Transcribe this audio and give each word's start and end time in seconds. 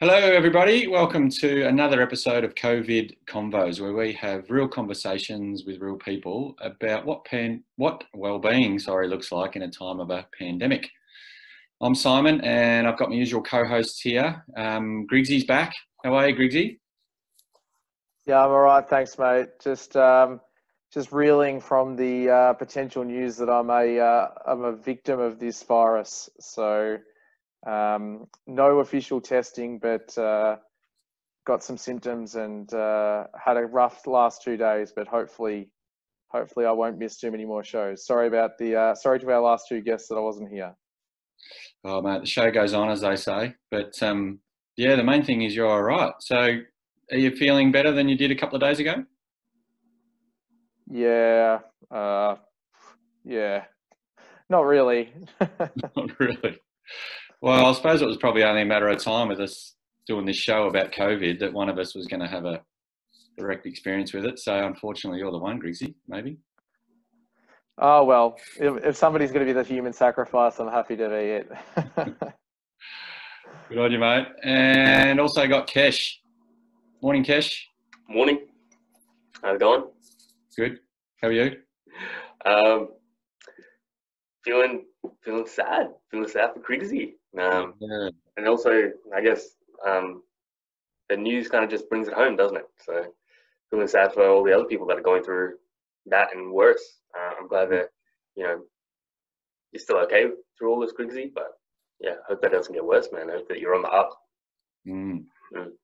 Hello, 0.00 0.16
everybody. 0.16 0.88
Welcome 0.88 1.28
to 1.30 1.62
another 1.68 2.02
episode 2.02 2.42
of 2.42 2.56
COVID 2.56 3.16
Convos, 3.28 3.80
where 3.80 3.92
we 3.92 4.14
have 4.14 4.50
real 4.50 4.66
conversations 4.66 5.64
with 5.64 5.80
real 5.80 5.94
people 5.94 6.56
about 6.60 7.06
what 7.06 7.24
pan, 7.24 7.62
what 7.76 8.02
well-being, 8.14 8.80
sorry, 8.80 9.06
looks 9.06 9.30
like 9.30 9.54
in 9.54 9.62
a 9.62 9.70
time 9.70 10.00
of 10.00 10.10
a 10.10 10.26
pandemic. 10.36 10.90
I'm 11.80 11.94
Simon, 11.94 12.40
and 12.40 12.88
I've 12.88 12.98
got 12.98 13.10
my 13.10 13.14
usual 13.14 13.42
co-hosts 13.42 14.00
here. 14.00 14.44
Um, 14.56 15.06
Griggsy's 15.06 15.44
back. 15.44 15.72
How 16.02 16.14
are 16.14 16.28
you, 16.28 16.34
Griggsy? 16.34 16.78
Yeah, 18.26 18.42
I'm 18.42 18.50
all 18.50 18.60
right. 18.60 18.88
Thanks, 18.88 19.18
mate. 19.18 19.48
Just 19.62 19.96
um, 19.96 20.40
just 20.92 21.12
reeling 21.12 21.60
from 21.60 21.96
the 21.96 22.30
uh, 22.30 22.52
potential 22.54 23.04
news 23.04 23.36
that 23.36 23.50
I'm 23.50 23.68
a 23.68 23.98
uh, 23.98 24.28
I'm 24.46 24.64
a 24.64 24.72
victim 24.72 25.20
of 25.20 25.38
this 25.38 25.62
virus. 25.62 26.30
So 26.40 26.98
um, 27.66 28.26
no 28.46 28.78
official 28.78 29.20
testing, 29.20 29.78
but 29.78 30.16
uh, 30.16 30.56
got 31.46 31.62
some 31.62 31.76
symptoms 31.76 32.36
and 32.36 32.72
uh, 32.72 33.24
had 33.38 33.56
a 33.56 33.66
rough 33.66 34.06
last 34.06 34.42
two 34.42 34.56
days. 34.56 34.92
But 34.94 35.06
hopefully, 35.06 35.70
hopefully 36.28 36.64
I 36.64 36.72
won't 36.72 36.98
miss 36.98 37.18
too 37.18 37.30
many 37.30 37.44
more 37.44 37.64
shows. 37.64 38.06
Sorry 38.06 38.26
about 38.26 38.56
the 38.58 38.74
uh, 38.74 38.94
sorry 38.94 39.20
to 39.20 39.30
our 39.32 39.40
last 39.40 39.66
two 39.68 39.80
guests 39.82 40.08
that 40.08 40.16
I 40.16 40.20
wasn't 40.20 40.50
here. 40.50 40.74
Oh, 41.84 42.00
mate, 42.00 42.20
the 42.20 42.26
show 42.26 42.50
goes 42.50 42.72
on, 42.72 42.90
as 42.90 43.02
they 43.02 43.16
say. 43.16 43.54
But 43.70 44.02
um, 44.02 44.38
yeah, 44.76 44.96
the 44.96 45.04
main 45.04 45.22
thing 45.22 45.42
is 45.42 45.54
you're 45.54 45.68
all 45.68 45.82
right. 45.82 46.14
So, 46.20 46.58
are 47.10 47.18
you 47.18 47.34
feeling 47.36 47.72
better 47.72 47.92
than 47.92 48.08
you 48.08 48.16
did 48.16 48.30
a 48.30 48.34
couple 48.34 48.56
of 48.56 48.62
days 48.62 48.78
ago? 48.80 49.04
Yeah, 50.90 51.60
uh, 51.90 52.36
yeah, 53.24 53.64
not 54.48 54.66
really. 54.66 55.12
Not 55.40 56.18
really. 56.18 56.58
Well, 57.40 57.66
I 57.66 57.72
suppose 57.72 58.00
it 58.02 58.06
was 58.06 58.16
probably 58.16 58.44
only 58.44 58.62
a 58.62 58.66
matter 58.66 58.88
of 58.88 59.02
time 59.02 59.28
with 59.28 59.40
us 59.40 59.74
doing 60.06 60.24
this 60.26 60.36
show 60.36 60.66
about 60.66 60.92
COVID 60.92 61.38
that 61.40 61.52
one 61.52 61.68
of 61.68 61.78
us 61.78 61.94
was 61.94 62.06
going 62.06 62.20
to 62.20 62.28
have 62.28 62.44
a 62.44 62.62
direct 63.36 63.66
experience 63.66 64.12
with 64.12 64.24
it. 64.24 64.38
So, 64.38 64.66
unfortunately, 64.66 65.18
you're 65.18 65.30
the 65.30 65.38
one, 65.38 65.60
Griggsy, 65.60 65.94
maybe. 66.08 66.38
oh 67.78 68.04
well, 68.04 68.36
if, 68.58 68.84
if 68.84 68.96
somebody's 68.96 69.32
going 69.32 69.46
to 69.46 69.52
be 69.52 69.58
the 69.58 69.66
human 69.66 69.92
sacrifice, 69.92 70.58
I'm 70.58 70.68
happy 70.70 70.96
to 70.96 71.08
be 71.08 71.14
it. 71.14 71.50
Good 73.68 73.78
on 73.78 73.92
you, 73.92 73.98
mate. 73.98 74.26
And 74.42 75.18
also 75.20 75.46
got 75.46 75.66
Kesh. 75.66 76.14
Morning, 77.04 77.22
Kesh. 77.22 77.64
Morning. 78.08 78.46
How's 79.42 79.56
it 79.56 79.60
going? 79.60 79.84
Good. 80.56 80.78
How 81.20 81.28
are 81.28 81.32
you? 81.32 81.56
Um, 82.46 82.88
feeling 84.42 84.86
feeling 85.22 85.46
sad. 85.46 85.88
Feeling 86.10 86.30
sad 86.30 86.54
for 86.54 86.60
Griggsy. 86.60 87.12
Um, 87.38 87.74
Yeah. 87.78 88.08
and 88.38 88.48
also, 88.48 88.90
I 89.14 89.20
guess 89.20 89.50
um, 89.86 90.22
the 91.10 91.18
news 91.18 91.46
kind 91.48 91.62
of 91.62 91.68
just 91.68 91.90
brings 91.90 92.08
it 92.08 92.14
home, 92.14 92.36
doesn't 92.36 92.56
it? 92.56 92.64
So 92.86 93.12
feeling 93.70 93.86
sad 93.86 94.14
for 94.14 94.26
all 94.26 94.42
the 94.42 94.54
other 94.54 94.64
people 94.64 94.86
that 94.86 94.96
are 94.96 95.02
going 95.02 95.24
through 95.24 95.56
that 96.06 96.34
and 96.34 96.50
worse. 96.50 97.00
Uh, 97.14 97.32
I'm 97.38 97.48
glad 97.48 97.68
that 97.68 97.90
you 98.34 98.44
know 98.44 98.62
you're 99.72 99.80
still 99.80 99.98
okay 99.98 100.28
through 100.56 100.70
all 100.72 100.80
this, 100.80 100.94
Griggsy. 100.98 101.34
But 101.34 101.50
yeah, 102.00 102.14
hope 102.26 102.40
that 102.40 102.52
doesn't 102.52 102.72
get 102.72 102.82
worse, 102.82 103.08
man. 103.12 103.28
hope 103.28 103.46
that 103.50 103.60
you're 103.60 103.74
on 103.74 103.82
the 103.82 103.88
up. 103.88 104.18
Mm. 104.88 105.24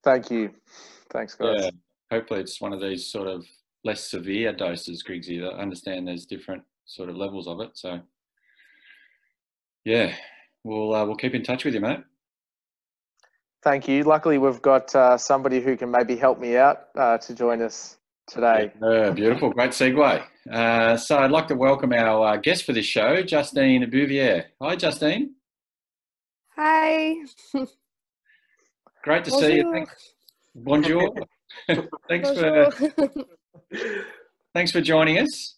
Thank 0.02 0.30
you. 0.30 0.50
Thanks, 1.12 1.34
guys. 1.34 1.56
Yeah. 1.58 1.70
Hopefully, 2.11 2.41
it's 2.41 2.61
one 2.61 2.72
of 2.72 2.80
these 2.80 3.06
sort 3.06 3.28
of 3.28 3.44
less 3.84 4.11
severe 4.11 4.53
doses, 4.53 5.03
Griggsy. 5.03 5.42
I 5.42 5.61
understand 5.61 6.08
there's 6.08 6.27
different 6.27 6.62
sort 6.86 7.08
of 7.08 7.16
levels 7.16 7.47
of 7.47 7.61
it. 7.61 7.70
So, 7.75 8.00
yeah, 9.84 10.14
we'll 10.65 10.94
uh, 10.94 11.04
we'll 11.04 11.16
keep 11.16 11.34
in 11.34 11.43
touch 11.43 11.65
with 11.65 11.75
you, 11.75 11.81
mate. 11.81 12.00
Thank 13.62 13.88
you. 13.88 14.04
Luckily, 14.04 14.38
we've 14.38 14.62
got 14.62 14.94
uh, 14.94 15.19
somebody 15.19 15.60
who 15.60 15.76
can 15.76 15.91
maybe 15.91 16.16
help 16.16 16.41
me 16.41 16.56
out 16.56 16.87
uh, 16.97 17.19
to 17.19 17.34
join 17.34 17.60
us 17.60 17.99
today. 18.26 18.72
Yeah, 18.82 19.10
beautiful, 19.10 19.50
great 19.50 19.70
segue. 19.70 20.25
Uh, 20.50 20.97
so, 20.97 21.19
I'd 21.19 21.31
like 21.31 21.49
to 21.49 21.56
welcome 21.56 21.93
our 21.93 22.26
uh, 22.26 22.37
guest 22.37 22.65
for 22.65 22.72
this 22.72 22.87
show, 22.87 23.22
Justine 23.22 23.88
Bouvier. 23.91 24.47
Hi, 24.60 24.76
Justine. 24.76 25.34
Hi. 26.56 27.16
Great 29.03 29.25
to 29.25 29.31
see 29.31 29.56
you. 29.56 29.87
Bonjour. 30.62 31.15
Thanks. 32.09 32.31
Bonjour. 32.31 32.71
for 32.71 33.10
thanks 34.54 34.72
for 34.72 34.81
joining 34.81 35.19
us. 35.19 35.56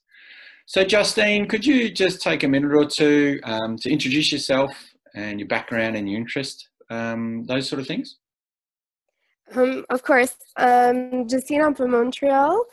So, 0.67 0.85
Justine, 0.85 1.47
could 1.49 1.67
you 1.67 1.91
just 1.91 2.23
take 2.23 2.45
a 2.45 2.49
minute 2.49 2.73
or 2.73 2.87
two 2.87 3.41
um, 3.45 3.77
to 3.79 3.91
introduce 3.91 4.33
yourself 4.33 4.71
and 5.15 5.41
your 5.41 5.49
background 5.49 5.97
and 5.97 6.09
your 6.09 6.19
interest, 6.19 6.69
um, 6.89 7.45
those 7.45 7.69
sort 7.69 7.81
of 7.81 7.87
things? 7.87 8.17
um, 9.55 9.85
of 9.91 10.03
course, 10.03 10.37
um, 10.57 11.29
Justine, 11.29 11.62
I'm 11.62 11.75
from 11.75 11.91
Montreal. 11.91 12.65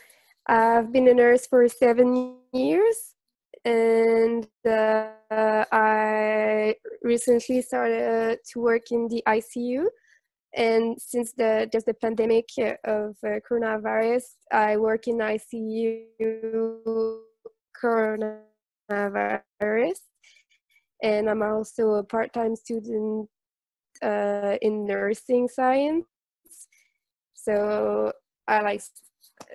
I've 0.46 0.92
been 0.92 1.08
a 1.08 1.14
nurse 1.14 1.46
for 1.46 1.68
seven 1.68 2.36
years, 2.52 3.14
and 3.64 4.46
uh, 4.66 5.08
I 5.30 6.76
recently 7.02 7.60
started 7.62 8.38
to 8.52 8.60
work 8.60 8.90
in 8.92 9.08
the 9.08 9.22
ICU. 9.26 9.86
And 10.56 11.00
since 11.00 11.32
the 11.32 11.68
there's 11.70 11.84
the 11.84 11.94
pandemic 11.94 12.48
uh, 12.58 12.74
of 12.84 13.16
uh, 13.24 13.38
coronavirus, 13.48 14.24
I 14.50 14.76
work 14.78 15.06
in 15.06 15.18
ICU 15.18 16.06
coronavirus, 17.80 18.40
and 21.02 21.30
I'm 21.30 21.42
also 21.42 21.94
a 21.94 22.04
part-time 22.04 22.56
student 22.56 23.28
uh, 24.02 24.56
in 24.60 24.86
nursing 24.86 25.48
science. 25.48 26.06
So 27.34 28.12
I 28.48 28.60
like 28.62 28.82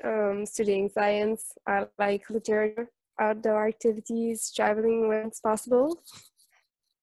um, 0.04 0.46
studying 0.46 0.90
science. 0.90 1.52
I 1.68 1.88
like 2.00 2.30
literature, 2.30 2.90
outdoor 3.20 3.68
activities, 3.68 4.52
traveling 4.56 5.10
when 5.10 5.28
it's 5.28 5.42
possible, 5.42 6.02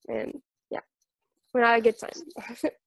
and 0.09 0.41
yeah, 0.71 0.81
when 1.53 1.65
I 1.65 1.81
get 1.81 2.01
time. 2.01 2.71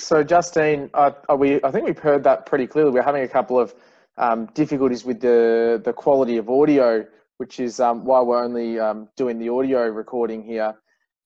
So, 0.00 0.24
Justine, 0.24 0.90
uh, 0.94 1.12
are 1.28 1.36
we, 1.36 1.62
I 1.62 1.70
think 1.70 1.84
we've 1.84 1.98
heard 1.98 2.24
that 2.24 2.46
pretty 2.46 2.66
clearly. 2.66 2.90
We're 2.90 3.02
having 3.02 3.22
a 3.22 3.28
couple 3.28 3.60
of 3.60 3.74
um, 4.16 4.46
difficulties 4.54 5.04
with 5.04 5.20
the, 5.20 5.80
the 5.84 5.92
quality 5.92 6.38
of 6.38 6.48
audio, 6.48 7.06
which 7.36 7.60
is 7.60 7.80
um, 7.80 8.04
why 8.04 8.20
we're 8.22 8.42
only 8.42 8.78
um, 8.80 9.08
doing 9.16 9.38
the 9.38 9.50
audio 9.50 9.86
recording 9.88 10.42
here. 10.42 10.74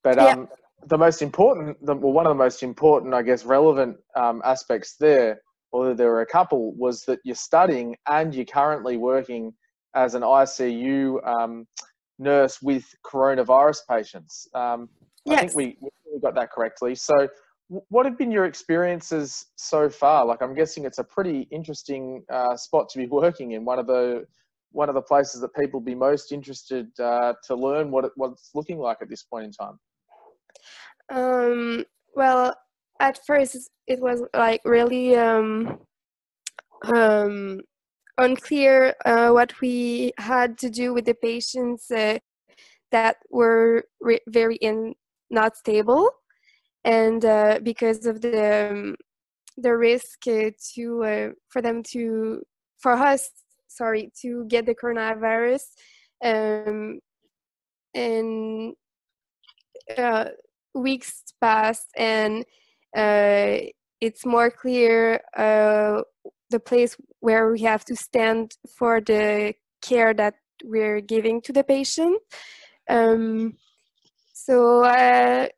But 0.03 0.17
Yeah. 0.17 0.27
um, 0.27 0.49
the 0.87 0.99
most 0.99 1.23
important, 1.23 1.85
the, 1.87 1.95
well, 1.95 2.13
one 2.13 2.27
of 2.27 2.31
the 2.31 2.43
most 2.43 2.63
important, 2.63 3.15
I 3.15 3.23
guess, 3.23 3.45
relevant 3.45 3.97
um, 4.17 4.43
aspects 4.45 4.97
there, 4.97 5.41
although 5.73 5.95
there 5.95 6.09
were 6.11 6.21
a 6.23 6.27
couple, 6.27 6.75
was 6.75 7.05
that 7.05 7.21
you're 7.25 7.37
studying 7.37 7.97
and 8.09 8.35
you're 8.35 8.45
currently 8.45 8.97
working 8.97 9.55
as 9.95 10.15
an 10.15 10.23
ICU 10.23 11.27
um, 11.27 11.67
nurse 12.19 12.61
with 12.61 12.85
coronavirus 13.07 13.79
patients. 13.89 14.49
Um, 14.53 14.89
I 15.29 15.37
think 15.37 15.55
we, 15.55 15.79
we 15.81 16.21
got 16.21 16.35
that 16.35 16.51
correctly. 16.51 16.95
So, 16.97 17.29
what 17.69 18.07
have 18.07 18.19
been 18.19 18.31
your 18.31 18.45
experiences 18.45 19.47
so 19.57 19.89
far? 19.89 20.25
Like, 20.27 20.43
I'm 20.43 20.55
guessing 20.55 20.85
it's 20.85 20.99
a 20.99 21.05
pretty 21.05 21.49
interesting 21.51 22.25
uh, 22.31 22.57
spot 22.57 22.89
to 22.91 22.99
be 22.99 23.07
working 23.11 23.53
in. 23.53 23.65
One 23.65 23.79
of 23.79 23.87
the 23.87 24.27
one 24.73 24.89
of 24.89 24.97
the 24.97 25.03
places 25.03 25.41
that 25.41 25.55
people 25.55 25.81
be 25.81 25.95
most 25.95 26.33
interested 26.33 26.89
uh, 26.99 27.33
to 27.47 27.55
learn 27.55 27.93
what 27.93 28.05
it, 28.07 28.13
what 28.17 28.33
it's 28.33 28.51
looking 28.55 28.79
like 28.79 28.99
at 29.01 29.09
this 29.09 29.23
point 29.23 29.45
in 29.45 29.53
time. 29.53 29.79
Um, 31.11 31.85
well, 32.17 32.57
at 32.99 33.25
first 33.25 33.71
it 33.87 34.01
was 34.01 34.23
like 34.35 34.61
really 34.65 35.15
um, 35.15 35.79
um, 36.97 37.61
unclear 38.19 38.95
uh, 39.07 39.31
what 39.31 39.53
we 39.61 40.13
had 40.19 40.59
to 40.59 40.71
do 40.71 40.93
with 40.93 41.05
the 41.05 41.15
patients 41.15 41.91
uh, 41.93 42.19
that 42.91 43.17
were 43.31 43.85
re- 44.01 44.21
very 44.29 44.57
in 44.57 44.95
not 45.31 45.57
stable, 45.57 46.11
and 46.85 47.25
uh, 47.25 47.59
because 47.63 48.07
of 48.07 48.21
the 48.21 48.71
um, 48.71 48.97
the 49.57 49.77
risk 49.77 50.27
uh, 50.27 50.51
to 50.75 51.05
uh, 51.05 51.29
for 51.49 51.63
them 51.63 51.83
to 51.83 52.43
for 52.79 52.93
us 52.93 53.31
sorry 53.69 54.11
to 54.21 54.45
get 54.47 54.67
the 54.67 54.75
coronavirus 54.75 55.63
um, 56.25 57.01
and 57.95 58.75
uh, 59.97 60.27
weeks 60.75 61.23
passed 61.41 61.89
and 61.97 62.45
it's 64.01 64.27
more 64.27 64.51
clear 64.51 65.21
the 66.51 66.61
place 66.61 66.97
where 67.21 67.51
we 67.51 67.63
have 67.63 67.85
to 67.85 67.97
stand 67.97 68.53
for 68.79 69.01
the 69.01 69.55
care 69.83 70.15
that 70.15 70.35
we're 70.63 71.01
giving 71.01 71.41
to 71.43 71.53
the 71.53 71.65
patient. 71.65 72.21
Um, 72.89 73.55
so 74.33 74.85
uh, 74.85 75.49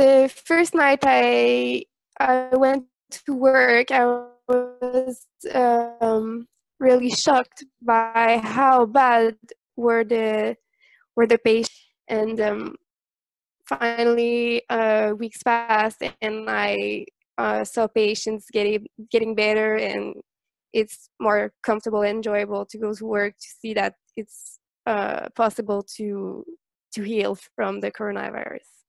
the 0.00 0.28
first 0.28 0.74
night 0.74 1.00
I 1.02 1.84
I 2.18 2.56
went 2.56 2.84
to 3.24 3.34
work, 3.34 3.90
I 3.90 4.04
was 4.48 5.26
um, 5.52 6.46
really 6.78 7.10
shocked 7.10 7.64
by 7.82 8.40
how 8.42 8.86
bad 8.86 9.36
were 9.76 10.04
the 10.04 10.56
were 11.16 11.26
the 11.26 11.38
patients, 11.38 11.84
and 12.08 12.40
um, 12.40 12.76
finally 13.66 14.62
uh, 14.70 15.12
weeks 15.18 15.42
passed, 15.42 16.02
and 16.22 16.48
I 16.48 17.04
uh, 17.36 17.64
saw 17.64 17.86
patients 17.86 18.46
getting 18.50 18.86
getting 19.10 19.34
better, 19.34 19.76
and 19.76 20.14
it's 20.72 21.10
more 21.20 21.52
comfortable 21.62 22.02
and 22.02 22.16
enjoyable 22.16 22.64
to 22.66 22.78
go 22.78 22.94
to 22.94 23.04
work 23.04 23.34
to 23.36 23.48
see 23.60 23.74
that 23.74 23.94
it's 24.16 24.58
uh, 24.86 25.28
possible 25.36 25.82
to 25.96 26.44
to 26.94 27.02
heal 27.02 27.36
from 27.56 27.80
the 27.80 27.90
coronavirus. 27.92 28.79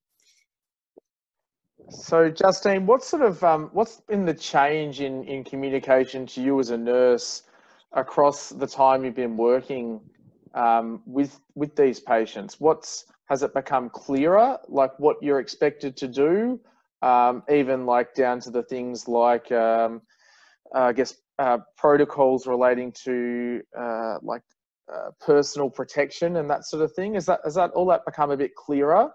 So, 1.91 2.29
Justine, 2.29 2.85
what 2.85 3.03
sort 3.03 3.21
of 3.21 3.43
um, 3.43 3.69
what's 3.73 3.97
been 4.01 4.25
the 4.25 4.33
change 4.33 5.01
in 5.01 5.25
in 5.25 5.43
communication 5.43 6.25
to 6.27 6.41
you 6.41 6.59
as 6.59 6.69
a 6.69 6.77
nurse 6.77 7.43
across 7.91 8.49
the 8.49 8.65
time 8.65 9.03
you've 9.03 9.15
been 9.15 9.35
working 9.35 9.99
um, 10.53 11.01
with 11.05 11.39
with 11.53 11.75
these 11.75 11.99
patients? 11.99 12.59
What's 12.59 13.05
has 13.25 13.43
it 13.43 13.53
become 13.53 13.89
clearer, 13.89 14.57
like 14.69 14.97
what 14.99 15.17
you're 15.21 15.39
expected 15.39 15.97
to 15.97 16.07
do, 16.07 16.59
um, 17.01 17.43
even 17.49 17.85
like 17.85 18.13
down 18.13 18.39
to 18.41 18.51
the 18.51 18.63
things 18.63 19.09
like 19.09 19.51
um, 19.51 20.01
I 20.73 20.93
guess 20.93 21.13
uh, 21.39 21.57
protocols 21.77 22.47
relating 22.47 22.93
to 23.03 23.61
uh, 23.77 24.17
like 24.21 24.43
uh, 24.93 25.11
personal 25.19 25.69
protection 25.69 26.37
and 26.37 26.49
that 26.49 26.65
sort 26.65 26.83
of 26.83 26.93
thing? 26.93 27.15
Is 27.15 27.25
that 27.25 27.41
has 27.43 27.55
that 27.55 27.71
all 27.71 27.87
that 27.87 28.05
become 28.05 28.31
a 28.31 28.37
bit 28.37 28.55
clearer? 28.55 29.11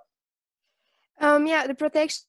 Um, 1.19 1.46
yeah, 1.46 1.67
the 1.67 1.75
protection 1.75 2.25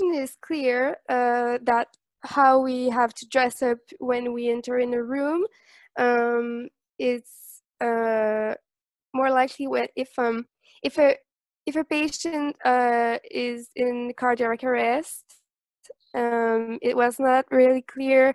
is 0.00 0.36
clear 0.40 0.96
uh, 1.08 1.58
that 1.62 1.88
how 2.22 2.60
we 2.60 2.88
have 2.90 3.12
to 3.14 3.26
dress 3.26 3.62
up 3.62 3.78
when 3.98 4.32
we 4.32 4.48
enter 4.48 4.78
in 4.78 4.94
a 4.94 5.02
room. 5.02 5.44
Um, 5.98 6.68
it's 6.98 7.62
uh, 7.80 8.54
more 9.14 9.30
likely 9.30 9.66
when 9.66 9.88
if 9.96 10.10
um 10.18 10.46
if 10.82 10.98
a 10.98 11.16
if 11.66 11.76
a 11.76 11.84
patient 11.84 12.56
uh, 12.64 13.18
is 13.30 13.70
in 13.76 14.12
cardiac 14.16 14.64
arrest, 14.64 15.24
um, 16.14 16.78
it 16.82 16.96
was 16.96 17.18
not 17.18 17.44
really 17.50 17.82
clear 17.82 18.34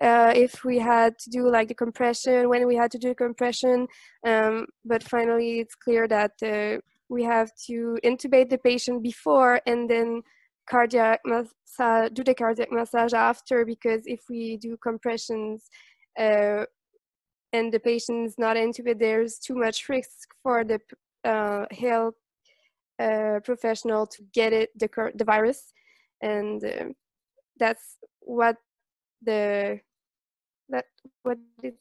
uh, 0.00 0.32
if 0.34 0.64
we 0.64 0.78
had 0.78 1.18
to 1.18 1.30
do 1.30 1.48
like 1.50 1.68
the 1.68 1.74
compression 1.74 2.48
when 2.48 2.66
we 2.66 2.76
had 2.76 2.90
to 2.90 2.98
do 2.98 3.14
compression 3.14 3.86
um, 4.26 4.66
but 4.84 5.02
finally 5.02 5.60
it's 5.60 5.74
clear 5.74 6.06
that 6.06 6.32
uh, 6.42 6.80
we 7.08 7.24
have 7.24 7.50
to 7.66 7.98
intubate 8.04 8.48
the 8.48 8.58
patient 8.58 9.02
before 9.02 9.60
and 9.66 9.90
then 9.90 10.22
cardiac 10.68 11.20
massage 11.24 12.10
do 12.12 12.22
the 12.24 12.34
cardiac 12.34 12.70
massage 12.70 13.12
after 13.12 13.64
because 13.64 14.02
if 14.06 14.20
we 14.28 14.56
do 14.56 14.76
compressions 14.76 15.68
uh, 16.18 16.64
and 17.52 17.72
the 17.72 17.80
patient 17.80 18.26
is 18.26 18.34
not 18.38 18.56
intubated 18.56 18.98
there's 18.98 19.38
too 19.38 19.54
much 19.54 19.88
risk 19.88 20.28
for 20.42 20.64
the 20.64 20.80
uh, 21.24 21.64
health 21.70 22.14
uh, 23.00 23.38
professional 23.44 24.06
to 24.06 24.22
get 24.34 24.52
it 24.52 24.70
the, 24.78 24.88
the 25.14 25.24
virus 25.24 25.72
and 26.22 26.64
uh, 26.64 26.84
that's 27.58 27.96
what 28.20 28.56
the 29.22 29.80
that 30.68 30.84
what 31.22 31.38
it, 31.62 31.76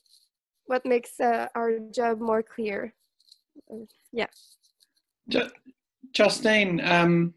what 0.65 0.85
makes 0.85 1.19
uh, 1.19 1.47
our 1.55 1.79
job 1.91 2.19
more 2.19 2.43
clear. 2.43 2.93
Uh, 3.71 3.85
yeah. 4.11 4.27
Justine, 6.13 6.79
um, 6.81 7.33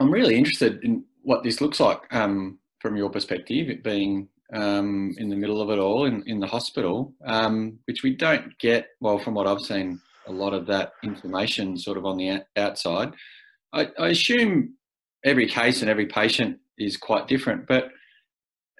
I'm 0.00 0.10
really 0.10 0.36
interested 0.36 0.82
in 0.82 1.04
what 1.22 1.44
this 1.44 1.60
looks 1.60 1.78
like 1.78 2.00
um, 2.10 2.58
from 2.80 2.96
your 2.96 3.10
perspective, 3.10 3.82
being 3.82 4.28
um, 4.54 5.14
in 5.18 5.28
the 5.28 5.36
middle 5.36 5.60
of 5.60 5.68
it 5.68 5.78
all 5.78 6.06
in, 6.06 6.24
in 6.26 6.40
the 6.40 6.46
hospital, 6.46 7.12
um, 7.26 7.78
which 7.84 8.02
we 8.02 8.16
don't 8.16 8.58
get, 8.58 8.88
well, 9.00 9.18
from 9.18 9.34
what 9.34 9.46
I've 9.46 9.60
seen, 9.60 10.00
a 10.26 10.32
lot 10.32 10.54
of 10.54 10.66
that 10.66 10.92
information 11.04 11.76
sort 11.76 11.98
of 11.98 12.06
on 12.06 12.16
the 12.16 12.42
outside. 12.56 13.12
I, 13.74 13.88
I 13.98 14.08
assume 14.08 14.74
every 15.22 15.46
case 15.46 15.82
and 15.82 15.90
every 15.90 16.06
patient 16.06 16.58
is 16.78 16.96
quite 16.96 17.28
different, 17.28 17.66
but 17.66 17.90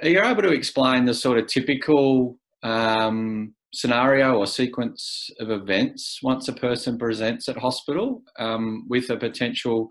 are 0.03 0.09
you 0.09 0.23
able 0.23 0.43
to 0.43 0.53
explain 0.53 1.05
the 1.05 1.13
sort 1.13 1.39
of 1.39 1.47
typical 1.47 2.39
um, 2.63 3.55
scenario 3.75 4.37
or 4.37 4.47
sequence 4.47 5.29
of 5.39 5.51
events 5.51 6.21
once 6.23 6.49
a 6.49 6.53
person 6.55 6.99
presents 6.99 7.49
at 7.49 7.59
hospital 7.59 8.23
um, 8.39 8.87
with 8.89 9.11
a 9.11 9.17
potential 9.17 9.91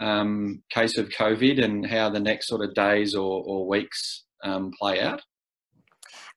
um, 0.00 0.62
case 0.70 0.96
of 0.98 1.08
COVID 1.10 1.62
and 1.62 1.86
how 1.86 2.10
the 2.10 2.20
next 2.20 2.48
sort 2.48 2.62
of 2.62 2.74
days 2.74 3.14
or, 3.14 3.42
or 3.44 3.68
weeks 3.68 4.24
um, 4.42 4.72
play 4.78 5.00
out? 5.00 5.22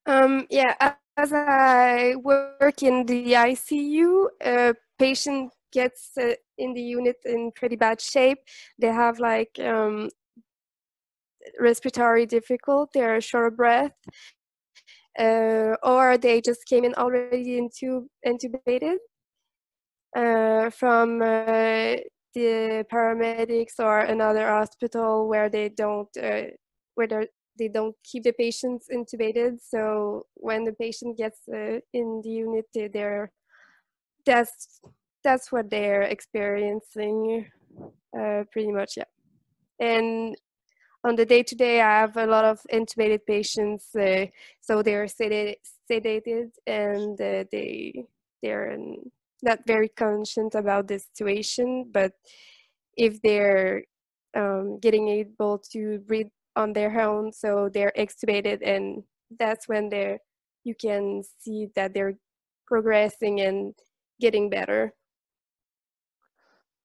Um, 0.05 0.45
yeah, 0.49 0.75
as 1.17 1.31
I 1.31 2.15
work 2.21 2.83
in 2.83 3.05
the 3.05 3.33
ICU, 3.33 4.27
a 4.43 4.75
patient 4.99 5.51
gets 5.71 6.11
uh, 6.17 6.33
in 6.57 6.73
the 6.73 6.81
unit 6.81 7.17
in 7.25 7.51
pretty 7.55 7.75
bad 7.75 8.01
shape. 8.01 8.39
They 8.79 8.87
have 8.87 9.19
like 9.19 9.57
um, 9.59 10.09
respiratory 11.59 12.25
difficult, 12.25 12.91
they're 12.93 13.21
short 13.21 13.47
of 13.47 13.57
breath, 13.57 13.93
uh, 15.19 15.75
or 15.83 16.17
they 16.17 16.41
just 16.41 16.65
came 16.65 16.83
in 16.83 16.93
already 16.95 17.57
into 17.57 18.09
intubated 18.25 18.97
uh, 20.15 20.69
from 20.69 21.21
uh, 21.21 21.95
the 22.33 22.85
paramedics 22.91 23.79
or 23.79 23.99
another 23.99 24.47
hospital 24.47 25.27
where 25.27 25.49
they 25.49 25.69
don't 25.69 26.09
uh, 26.21 26.43
where 26.95 27.07
they 27.57 27.67
don't 27.67 27.95
keep 28.03 28.23
the 28.23 28.31
patients 28.33 28.87
intubated. 28.91 29.59
So 29.61 30.25
when 30.35 30.63
the 30.63 30.73
patient 30.73 31.17
gets 31.17 31.39
uh, 31.47 31.79
in 31.93 32.21
the 32.23 32.29
unit, 32.29 32.65
they're 32.73 33.31
that's 34.25 34.81
that's 35.23 35.51
what 35.51 35.69
they're 35.69 36.03
experiencing 36.03 37.47
uh, 38.17 38.43
pretty 38.51 38.71
much 38.71 38.97
yeah 38.97 39.03
and 39.79 40.35
on 41.03 41.15
the 41.15 41.25
day 41.25 41.43
to 41.43 41.55
day, 41.55 41.81
I 41.81 41.99
have 41.99 42.15
a 42.15 42.25
lot 42.25 42.45
of 42.45 42.61
intubated 42.71 43.25
patients, 43.27 43.93
uh, 43.95 44.27
so 44.61 44.81
they're 44.81 45.05
sedated, 45.05 45.55
sedated 45.91 46.51
and 46.65 47.19
uh, 47.19 47.43
they 47.51 48.05
they're 48.41 48.77
not 49.43 49.59
very 49.67 49.89
conscious 49.89 50.55
about 50.55 50.87
the 50.87 50.99
situation. 50.99 51.89
But 51.91 52.13
if 52.97 53.21
they're 53.21 53.83
um, 54.35 54.79
getting 54.79 55.09
able 55.09 55.59
to 55.71 55.99
breathe 55.99 56.31
on 56.55 56.73
their 56.73 56.99
own, 57.01 57.31
so 57.31 57.69
they're 57.71 57.93
extubated, 57.97 58.59
and 58.65 59.03
that's 59.39 59.67
when 59.67 59.89
they're 59.89 60.19
you 60.63 60.75
can 60.75 61.23
see 61.39 61.67
that 61.75 61.93
they're 61.93 62.15
progressing 62.65 63.41
and 63.41 63.75
getting 64.21 64.49
better. 64.49 64.93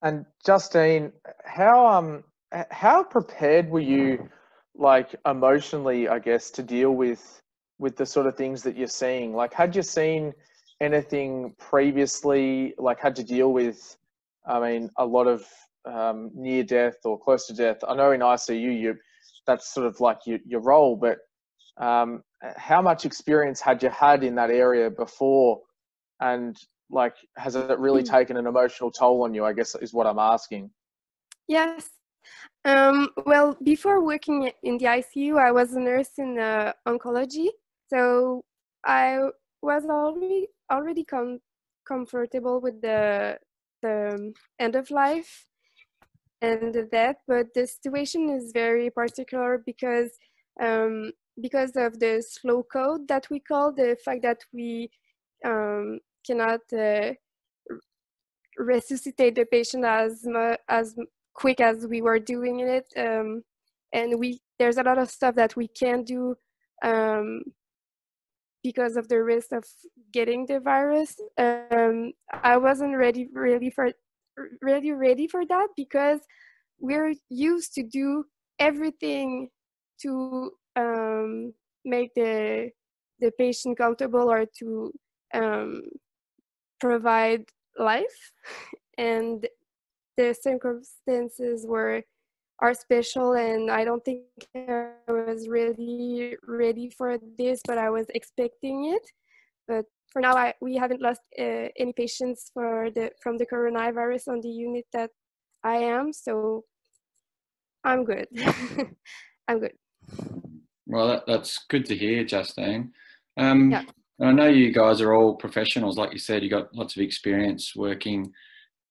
And 0.02 0.26
Justine, 0.44 1.12
how 1.44 1.86
um 1.86 2.24
how 2.70 3.02
prepared 3.02 3.68
were 3.68 3.80
you 3.80 4.28
like 4.74 5.14
emotionally 5.26 6.08
i 6.08 6.18
guess 6.18 6.50
to 6.50 6.62
deal 6.62 6.92
with 6.92 7.42
with 7.78 7.96
the 7.96 8.06
sort 8.06 8.26
of 8.26 8.36
things 8.36 8.62
that 8.62 8.76
you're 8.76 8.86
seeing 8.86 9.34
like 9.34 9.52
had 9.52 9.74
you 9.74 9.82
seen 9.82 10.32
anything 10.80 11.54
previously 11.58 12.74
like 12.78 13.00
had 13.00 13.16
to 13.16 13.24
deal 13.24 13.52
with 13.52 13.96
i 14.46 14.60
mean 14.60 14.90
a 14.98 15.04
lot 15.04 15.26
of 15.26 15.44
um, 15.84 16.30
near 16.34 16.64
death 16.64 16.96
or 17.04 17.18
close 17.18 17.46
to 17.46 17.54
death. 17.54 17.78
I 17.86 17.94
know 17.94 18.12
in 18.12 18.20
icu 18.20 18.80
you 18.80 18.94
that's 19.46 19.72
sort 19.72 19.86
of 19.86 19.98
like 20.00 20.18
your, 20.26 20.38
your 20.44 20.60
role 20.60 20.96
but 20.96 21.18
um, 21.82 22.22
how 22.56 22.82
much 22.82 23.04
experience 23.04 23.60
had 23.60 23.82
you 23.82 23.88
had 23.88 24.22
in 24.24 24.34
that 24.34 24.50
area 24.50 24.90
before? 24.90 25.60
And 26.20 26.56
like 26.90 27.14
has 27.36 27.54
it 27.54 27.78
really 27.78 28.02
hmm. 28.02 28.08
taken 28.08 28.36
an 28.36 28.46
emotional 28.46 28.90
toll 28.90 29.22
on 29.22 29.34
you 29.34 29.44
i 29.44 29.52
guess 29.52 29.74
is 29.76 29.92
what 29.92 30.06
i'm 30.06 30.18
asking. 30.18 30.70
Yes. 31.46 31.90
Um, 32.64 33.08
well, 33.24 33.56
before 33.62 34.04
working 34.04 34.50
in 34.62 34.76
the 34.76 34.84
ICU, 34.84 35.38
I 35.38 35.50
was 35.50 35.72
a 35.72 35.80
nurse 35.80 36.10
in 36.18 36.38
uh, 36.38 36.72
oncology, 36.86 37.48
so 37.88 38.44
I 38.84 39.20
was 39.62 39.84
already 39.86 40.48
already 40.70 41.04
com- 41.04 41.40
comfortable 41.86 42.60
with 42.60 42.80
the 42.80 43.38
the 43.82 44.32
end 44.58 44.76
of 44.76 44.90
life 44.90 45.46
and 46.40 46.74
the 46.74 46.84
death. 46.84 47.16
But 47.26 47.54
the 47.54 47.66
situation 47.66 48.28
is 48.30 48.52
very 48.52 48.90
particular 48.90 49.62
because 49.64 50.10
um, 50.60 51.12
because 51.40 51.72
of 51.76 51.98
the 51.98 52.22
slow 52.26 52.62
code 52.62 53.08
that 53.08 53.28
we 53.30 53.40
call 53.40 53.72
the 53.72 53.96
fact 54.04 54.22
that 54.22 54.40
we 54.52 54.90
um, 55.44 56.00
cannot 56.26 56.60
uh, 56.72 57.12
resuscitate 58.56 59.36
the 59.36 59.44
patient 59.46 59.84
as 59.84 60.26
as 60.68 60.96
quick 61.34 61.60
as 61.60 61.86
we 61.86 62.02
were 62.02 62.18
doing 62.18 62.60
it 62.60 62.86
um, 62.96 63.42
and 63.92 64.18
we 64.18 64.40
there's 64.58 64.78
a 64.78 64.82
lot 64.82 64.98
of 64.98 65.08
stuff 65.08 65.36
that 65.36 65.54
we 65.54 65.68
can't 65.68 66.04
do 66.04 66.34
um, 66.84 67.42
because 68.62 68.96
of 68.96 69.08
the 69.08 69.22
risk 69.22 69.52
of 69.52 69.64
getting 70.12 70.46
the 70.46 70.60
virus 70.60 71.16
um, 71.38 72.12
i 72.42 72.56
wasn't 72.56 72.96
ready 72.96 73.28
really 73.32 73.70
for 73.70 73.90
really 74.62 74.92
ready 74.92 75.26
for 75.26 75.44
that 75.46 75.68
because 75.76 76.20
we're 76.80 77.14
used 77.28 77.74
to 77.74 77.82
do 77.82 78.24
everything 78.58 79.48
to 80.00 80.52
um, 80.76 81.52
make 81.84 82.14
the 82.14 82.70
the 83.20 83.32
patient 83.32 83.76
comfortable 83.76 84.30
or 84.30 84.44
to 84.58 84.92
um, 85.34 85.82
provide 86.80 87.44
life. 87.78 88.32
And 88.98 89.46
the 90.16 90.34
circumstances 90.34 91.64
were 91.64 92.02
are 92.60 92.74
special 92.74 93.32
and 93.34 93.70
i 93.70 93.84
don't 93.84 94.04
think 94.04 94.22
i 94.54 94.90
was 95.08 95.48
really 95.48 96.36
ready 96.46 96.90
for 96.90 97.18
this 97.38 97.60
but 97.66 97.78
i 97.78 97.88
was 97.90 98.06
expecting 98.14 98.86
it 98.86 99.02
but 99.66 99.84
for 100.12 100.22
now 100.22 100.34
I, 100.34 100.54
we 100.60 100.74
haven't 100.76 101.02
lost 101.02 101.20
uh, 101.38 101.68
any 101.78 101.92
patients 101.92 102.50
for 102.54 102.90
the 102.90 103.10
from 103.22 103.36
the 103.36 103.46
coronavirus 103.46 104.28
on 104.28 104.40
the 104.40 104.48
unit 104.48 104.86
that 104.92 105.10
i 105.62 105.76
am 105.76 106.12
so 106.12 106.64
i'm 107.84 108.04
good 108.04 108.26
i'm 109.48 109.60
good 109.60 109.76
Well, 110.88 111.08
that, 111.08 111.24
that's 111.26 111.66
good 111.68 111.84
to 111.86 111.94
hear, 111.94 112.24
Justine. 112.24 112.92
Um, 113.36 113.70
Yeah. 113.70 113.84
and 114.18 114.28
I 114.28 114.32
know 114.32 114.48
you 114.48 114.72
guys 114.72 115.00
are 115.02 115.12
all 115.14 115.36
professionals, 115.36 115.98
like 115.98 116.12
you 116.12 116.18
said. 116.18 116.42
You 116.42 116.48
got 116.50 116.74
lots 116.74 116.96
of 116.96 117.02
experience 117.02 117.76
working 117.76 118.32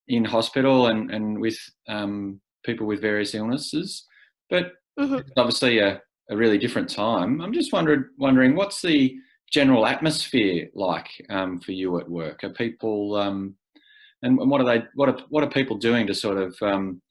in 0.08 0.24
hospital 0.24 0.88
and 0.88 1.12
and 1.12 1.42
with 1.42 1.58
um, 1.88 2.40
people 2.66 2.88
with 2.88 3.02
various 3.02 3.34
illnesses, 3.36 4.06
but 4.50 4.74
Mhm. 5.00 5.20
it's 5.20 5.32
obviously 5.38 5.80
a, 5.80 6.02
a 6.30 6.38
really 6.38 6.58
different 6.58 6.90
time. 6.90 7.42
I'm 7.42 7.54
just 7.54 7.74
wondering 7.74 8.06
wondering 8.18 8.56
what's 8.56 8.82
the 8.82 9.16
general 9.52 9.86
atmosphere 9.86 10.70
like 10.74 11.10
um, 11.30 11.60
for 11.60 11.72
you 11.72 12.00
at 12.00 12.10
work? 12.10 12.44
Are 12.44 12.50
people 12.50 13.16
um, 13.16 13.56
and 14.24 14.38
what 14.50 14.62
are 14.62 14.66
they? 14.66 14.86
What 14.96 15.10
are 15.10 15.18
what 15.30 15.44
are 15.44 15.50
people 15.50 15.78
doing 15.78 16.08
to 16.08 16.14
sort 16.14 16.38
of 16.38 16.58
um, 16.62 17.02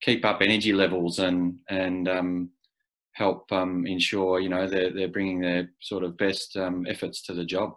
keep 0.00 0.24
up 0.24 0.40
energy 0.42 0.72
levels 0.72 1.18
and 1.18 1.56
and 1.68 2.08
um, 2.08 2.50
help 3.12 3.50
um, 3.52 3.86
ensure 3.86 4.40
you 4.40 4.48
know 4.48 4.66
they're 4.66 4.92
they're 4.92 5.08
bringing 5.08 5.40
their 5.40 5.70
sort 5.80 6.04
of 6.04 6.16
best 6.16 6.56
um, 6.56 6.86
efforts 6.88 7.22
to 7.22 7.34
the 7.34 7.44
job. 7.44 7.74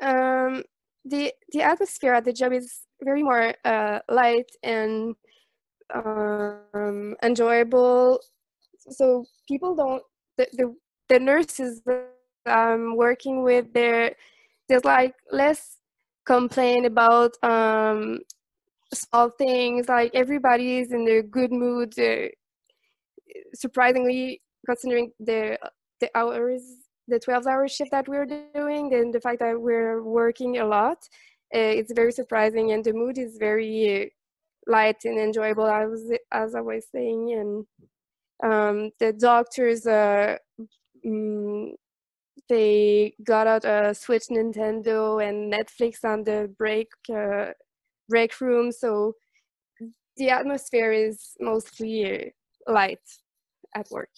um, 0.00 0.62
the 1.04 1.32
the 1.52 1.62
atmosphere 1.62 2.14
at 2.14 2.24
the 2.24 2.32
job 2.32 2.52
is 2.52 2.82
very 3.02 3.22
more 3.22 3.54
uh, 3.64 4.00
light 4.08 4.50
and 4.62 5.14
um, 5.94 7.14
enjoyable. 7.22 8.20
So 8.90 9.24
people 9.48 9.74
don't 9.74 10.02
the 10.38 10.48
the, 10.52 10.74
the 11.08 11.20
nurses 11.20 11.82
I'm 12.46 12.96
working 12.96 13.42
with 13.42 13.72
there 13.72 14.14
there's 14.68 14.84
like 14.84 15.14
less 15.30 15.78
complain 16.24 16.84
about 16.84 17.32
um, 17.42 18.18
small 18.92 19.30
things. 19.30 19.88
Like 19.88 20.10
everybody 20.14 20.78
is 20.78 20.92
in 20.92 21.08
a 21.08 21.22
good 21.22 21.52
mood. 21.52 21.94
Surprisingly, 23.54 24.42
considering 24.66 25.12
the 25.20 25.58
the 26.00 26.10
hours 26.14 26.62
the 27.08 27.20
12 27.20 27.46
hour 27.46 27.68
shift 27.68 27.92
that 27.92 28.08
we're 28.08 28.26
doing 28.26 28.92
and 28.92 29.14
the 29.14 29.20
fact 29.20 29.38
that 29.38 29.60
we're 29.60 30.02
working 30.02 30.58
a 30.58 30.66
lot 30.66 30.98
it's 31.50 31.92
very 31.92 32.12
surprising 32.12 32.72
and 32.72 32.84
the 32.84 32.92
mood 32.92 33.18
is 33.18 33.36
very 33.38 34.12
light 34.66 35.04
and 35.04 35.18
enjoyable 35.18 35.66
as, 35.66 36.10
as 36.32 36.54
i 36.54 36.60
was 36.60 36.86
saying 36.92 37.32
and 37.32 37.66
um, 38.44 38.90
the 39.00 39.12
doctors 39.12 39.86
uh, 39.86 40.36
mm, 41.04 41.70
they 42.48 43.14
got 43.24 43.46
out 43.46 43.64
a 43.64 43.94
switch 43.94 44.24
nintendo 44.30 45.26
and 45.26 45.52
netflix 45.52 46.04
on 46.04 46.24
the 46.24 46.52
break 46.58 46.88
uh, 47.14 47.46
break 48.08 48.40
room 48.40 48.70
so 48.70 49.14
the 50.16 50.30
atmosphere 50.30 50.92
is 50.92 51.32
mostly 51.40 52.30
uh, 52.68 52.72
light 52.72 53.00
at 53.74 53.86
work. 53.90 54.08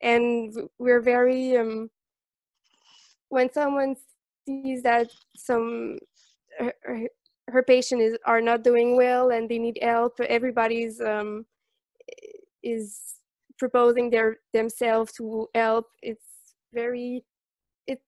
And 0.00 0.54
we're 0.78 1.00
very 1.00 1.56
um, 1.56 1.90
when 3.28 3.52
someone 3.52 3.96
sees 4.46 4.82
that 4.82 5.10
some 5.36 5.98
her, 6.58 6.74
her- 7.50 7.62
patient 7.62 8.02
is 8.02 8.16
are 8.26 8.40
not 8.40 8.62
doing 8.64 8.96
well 8.96 9.30
and 9.30 9.48
they 9.48 9.58
need 9.58 9.78
help. 9.82 10.20
Everybody's 10.20 11.00
um, 11.00 11.46
is 12.62 13.14
proposing 13.58 14.10
their 14.10 14.36
themselves 14.52 15.12
to 15.14 15.48
help. 15.54 15.86
It's 16.02 16.24
very 16.72 17.24
it 17.86 18.00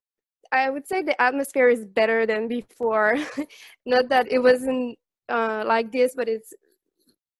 i 0.52 0.70
would 0.70 0.86
say 0.86 1.02
the 1.02 1.20
atmosphere 1.22 1.68
is 1.68 1.86
better 1.86 2.26
than 2.26 2.48
before. 2.48 3.16
Not 3.86 4.08
that 4.10 4.32
it 4.32 4.40
wasn't 4.40 4.98
uh, 5.28 5.64
like 5.66 5.92
this 5.92 6.14
but 6.16 6.28
it's 6.28 6.52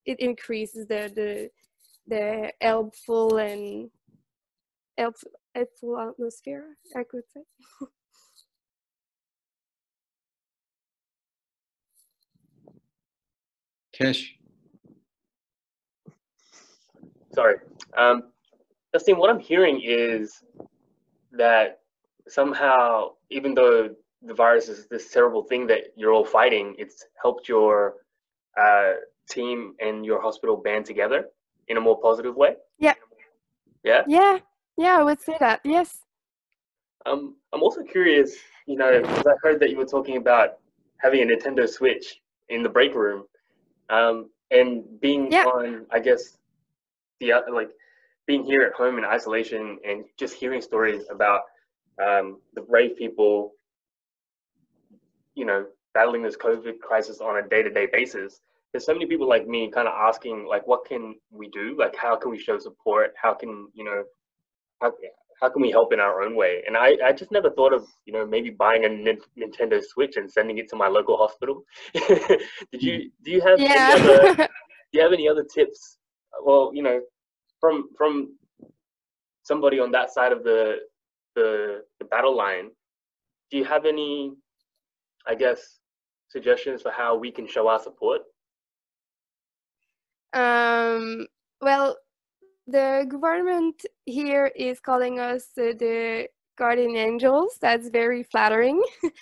it 0.07 0.21
increases 0.21 0.87
the 0.89 1.11
the 1.15 1.51
the 2.09 2.53
helpful 2.61 3.39
and 3.39 3.91
helpful, 4.99 5.31
helpful 5.55 5.99
atmosphere 5.99 6.77
i 6.97 7.03
could 7.03 7.25
say 7.35 7.43
Kesh, 14.01 14.31
Sorry. 17.35 17.57
Um, 17.97 18.33
Justine, 18.95 19.19
what 19.19 19.31
I'm 19.31 19.39
hearing 19.39 19.81
is 19.85 20.43
that 21.33 21.81
somehow, 22.29 23.11
even 23.31 23.55
though 23.55 23.91
the 24.23 24.35
virus 24.35 24.69
is 24.69 24.89
this 24.89 25.11
terrible 25.11 25.45
thing 25.45 25.67
that 25.69 25.93
you're 25.97 26.13
all 26.13 26.25
fighting, 26.25 26.75
it's 26.79 27.05
helped 27.23 27.49
your 27.49 27.95
uh, 28.61 28.95
team 29.29 29.75
and 29.81 30.05
your 30.05 30.21
hospital 30.21 30.57
band 30.57 30.87
together 30.87 31.27
in 31.69 31.77
a 31.77 31.81
more 31.81 32.01
positive 32.01 32.37
way. 32.37 32.57
Yeah. 32.79 32.95
Yeah. 33.85 34.03
yeah 34.07 34.39
yeah 34.77 34.99
i 34.99 35.03
would 35.03 35.21
say 35.23 35.37
that 35.41 35.61
yes 35.65 36.01
Um, 37.07 37.37
I'm 37.53 37.63
also 37.63 37.83
curious, 37.83 38.37
you 38.67 38.77
know, 38.77 39.01
because 39.01 39.27
I 39.27 39.35
heard 39.43 39.61
that 39.61 39.71
you 39.71 39.79
were 39.79 39.87
talking 39.87 40.17
about 40.19 40.59
having 40.99 41.23
a 41.23 41.27
Nintendo 41.27 41.69
Switch 41.69 42.21
in 42.51 42.63
the 42.63 42.69
break 42.69 42.95
room, 42.95 43.25
um, 43.91 44.31
and 44.51 45.01
being 45.01 45.31
Yeah. 45.31 45.45
on, 45.45 45.87
I 45.91 46.01
guess, 46.01 46.39
the 47.21 47.33
like 47.53 47.71
being 48.27 48.45
here 48.45 48.63
at 48.63 48.73
home 48.73 48.99
in 48.99 49.05
isolation 49.05 49.79
and 49.85 50.05
just 50.17 50.35
hearing 50.35 50.61
stories 50.61 51.05
about 51.11 51.43
um, 52.03 52.41
the 52.55 52.63
brave 52.63 52.97
people, 52.97 53.55
you 55.35 55.45
know, 55.45 55.67
battling 55.93 56.23
this 56.23 56.37
COVID 56.37 56.79
crisis 56.81 57.21
on 57.21 57.37
a 57.37 57.49
day-to-day 57.49 57.89
basis. 57.93 58.41
There's 58.73 58.87
so 58.87 58.93
many 58.93 59.07
people 59.07 59.29
like 59.29 59.49
me 59.49 59.69
kind 59.71 59.89
of 59.89 59.95
asking, 59.95 60.47
like, 60.47 60.67
what 60.67 60.85
can 60.85 61.17
we 61.31 61.49
do? 61.49 61.77
Like, 61.77 61.97
how 61.97 62.15
can 62.17 62.31
we 62.31 62.39
show 62.39 62.59
support? 62.59 63.13
How 63.21 63.35
can, 63.35 63.69
you 63.75 63.85
know, 63.85 64.05
how, 64.81 64.93
how 65.41 65.49
can 65.49 65.63
we 65.63 65.71
help 65.71 65.93
in 65.93 66.01
our 66.01 66.23
own 66.23 66.37
way? 66.37 66.63
And 66.67 66.77
I, 66.77 66.97
I 67.05 67.13
just 67.13 67.33
never 67.33 67.51
thought 67.51 67.73
of, 67.73 67.87
you 68.05 68.13
know, 68.13 68.27
maybe 68.27 68.51
buying 68.51 68.85
a 68.85 68.89
Nintendo 68.89 69.83
Switch 69.83 70.17
and 70.17 70.31
sending 70.31 70.59
it 70.59 70.69
to 70.71 70.77
my 70.77 70.87
local 70.89 71.17
hospital. 71.17 71.65
Did 71.95 72.83
you, 72.83 73.11
do 73.25 73.31
you 73.31 73.41
have 73.41 73.59
any 73.59 73.69
other, 73.69 74.25
yeah 74.27 74.35
do 74.93 74.99
you 74.99 75.03
have 75.03 75.13
any 75.13 75.29
other 75.29 75.45
tips? 75.45 75.99
Well, 76.45 76.71
you 76.75 76.83
know, 76.83 77.01
from, 77.61 77.89
from 77.97 78.37
somebody 79.43 79.81
on 79.81 79.91
that 79.93 80.13
side 80.13 80.33
of 80.33 80.45
the, 80.45 80.77
the, 81.35 81.85
the 81.99 82.05
battle 82.05 82.37
line, 82.37 82.71
do 83.51 83.57
you 83.57 83.65
have 83.65 83.87
any, 83.87 84.35
I 85.27 85.35
guess, 85.35 85.79
suggestions 86.29 86.83
for 86.83 86.93
how 86.93 87.17
we 87.17 87.31
can 87.31 87.47
show 87.47 87.69
our 87.69 87.81
support? 87.81 88.23
um 90.33 91.27
well 91.61 91.97
the 92.67 93.07
government 93.09 93.85
here 94.07 94.53
is 94.57 94.81
calling 94.81 95.19
us 95.21 95.49
uh, 95.59 95.73
the 95.79 96.29
guardian 96.59 96.97
angels. 96.97 97.57
That's 97.61 97.89
very 97.89 98.23
flattering. 98.23 98.83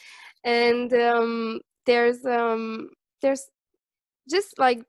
And 0.45 0.93
um 0.95 1.61
there's 1.85 2.25
um 2.25 2.91
there's 3.23 3.49
just 4.31 4.59
like 4.59 4.83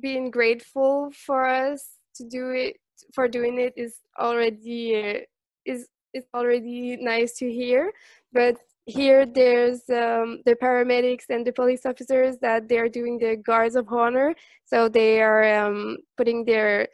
being 0.00 0.30
grateful 0.30 1.10
for 1.12 1.46
us 1.46 1.84
to 2.16 2.24
do 2.24 2.50
it 2.50 2.76
for 3.14 3.28
doing 3.28 3.58
it 3.58 3.74
is 3.76 4.00
already 4.18 4.96
uh, 4.96 5.20
is 5.64 5.88
is 6.14 6.24
already 6.34 6.96
nice 6.96 7.34
to 7.38 7.50
hear. 7.50 7.92
But 8.32 8.56
here 8.86 9.26
there's 9.26 9.82
um, 9.90 10.40
the 10.46 10.56
paramedics 10.60 11.26
and 11.28 11.46
the 11.46 11.52
police 11.52 11.84
officers 11.84 12.38
that 12.38 12.68
they're 12.68 12.88
doing 12.88 13.18
the 13.18 13.36
guards 13.36 13.76
of 13.76 13.86
honor. 13.92 14.34
So 14.64 14.88
they 14.88 15.20
are 15.22 15.44
um, 15.66 15.98
putting 16.16 16.44
their 16.44 16.88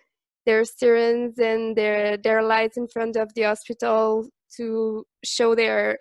their 0.46 0.64
sirens 0.64 1.38
and 1.38 1.76
their 1.76 2.16
their 2.16 2.42
lights 2.42 2.76
in 2.76 2.88
front 2.88 3.16
of 3.16 3.32
the 3.34 3.42
hospital 3.42 4.28
to 4.56 5.04
show 5.24 5.54
their 5.54 5.98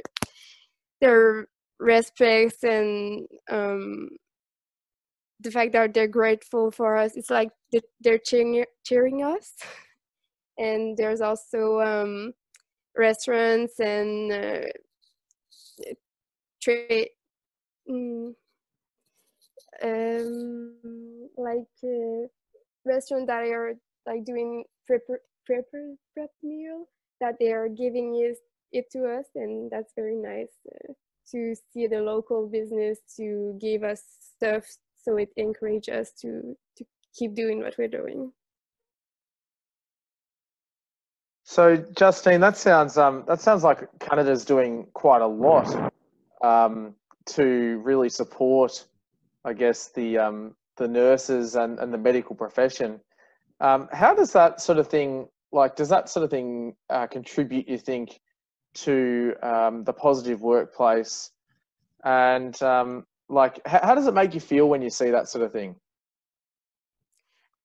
their 1.01 1.47
respect 1.79 2.63
and 2.63 3.27
um, 3.49 4.09
the 5.39 5.51
fact 5.51 5.73
that 5.73 5.93
they're 5.93 6.07
grateful 6.07 6.71
for 6.71 6.95
us. 6.97 7.15
It's 7.17 7.29
like 7.29 7.49
they- 7.71 7.81
they're 8.01 8.19
cheering 8.19 8.65
cheering 8.85 9.23
us. 9.23 9.55
And 10.59 10.95
there's 10.97 11.21
also 11.21 11.81
um, 11.81 12.33
restaurants 12.95 13.79
and 13.79 14.31
uh, 14.31 14.61
trade 16.61 17.09
mm, 17.89 18.33
um, 19.83 21.29
like 21.37 21.67
uh, 21.83 22.27
that 22.85 23.47
are 23.51 23.73
like 24.05 24.25
doing 24.25 24.63
prepar- 24.89 25.25
prep 25.45 25.65
prep 26.13 26.31
meal 26.41 26.85
that 27.19 27.35
they 27.39 27.51
are 27.51 27.69
giving 27.69 28.15
it, 28.15 28.37
it 28.71 28.91
to 28.91 29.05
us, 29.05 29.25
and 29.35 29.71
that's 29.71 29.93
very 29.95 30.15
nice 30.15 30.51
uh, 30.73 30.93
to 31.31 31.55
see 31.71 31.87
the 31.87 32.01
local 32.01 32.47
business 32.47 32.99
to 33.17 33.57
give 33.61 33.83
us 33.83 34.03
stuff, 34.35 34.65
so 34.95 35.17
it 35.17 35.29
encourages 35.37 35.93
us 35.93 36.11
to 36.21 36.55
to 36.77 36.85
keep 37.17 37.35
doing 37.35 37.59
what 37.59 37.75
we're 37.77 37.87
doing. 37.87 38.31
So, 41.45 41.77
Justine, 41.95 42.39
that 42.41 42.57
sounds 42.57 42.97
um, 42.97 43.23
that 43.27 43.41
sounds 43.41 43.63
like 43.63 43.87
Canada's 43.99 44.45
doing 44.45 44.87
quite 44.93 45.21
a 45.21 45.27
lot 45.27 45.91
um, 46.41 46.95
to 47.27 47.81
really 47.83 48.09
support, 48.09 48.85
I 49.45 49.53
guess, 49.53 49.89
the 49.89 50.17
um, 50.17 50.55
the 50.77 50.87
nurses 50.87 51.55
and, 51.55 51.79
and 51.79 51.93
the 51.93 51.97
medical 51.97 52.35
profession. 52.35 52.99
Um, 53.63 53.87
how 53.93 54.13
does 54.13 54.33
that 54.33 54.59
sort 54.59 54.77
of 54.77 54.89
thing, 54.89 55.27
like, 55.53 55.77
does 55.77 55.87
that 55.87 56.09
sort 56.09 56.25
of 56.25 56.29
thing 56.29 56.75
uh, 56.89 57.07
contribute? 57.07 57.67
You 57.69 57.77
think 57.77 58.19
to 58.75 59.35
um, 59.41 59.85
the 59.85 59.93
positive 59.93 60.41
workplace, 60.41 61.31
and 62.03 62.61
um, 62.61 63.05
like, 63.29 63.65
how, 63.65 63.79
how 63.81 63.95
does 63.95 64.05
it 64.05 64.13
make 64.13 64.33
you 64.33 64.41
feel 64.41 64.67
when 64.67 64.81
you 64.81 64.89
see 64.89 65.11
that 65.11 65.29
sort 65.29 65.45
of 65.45 65.53
thing? 65.53 65.77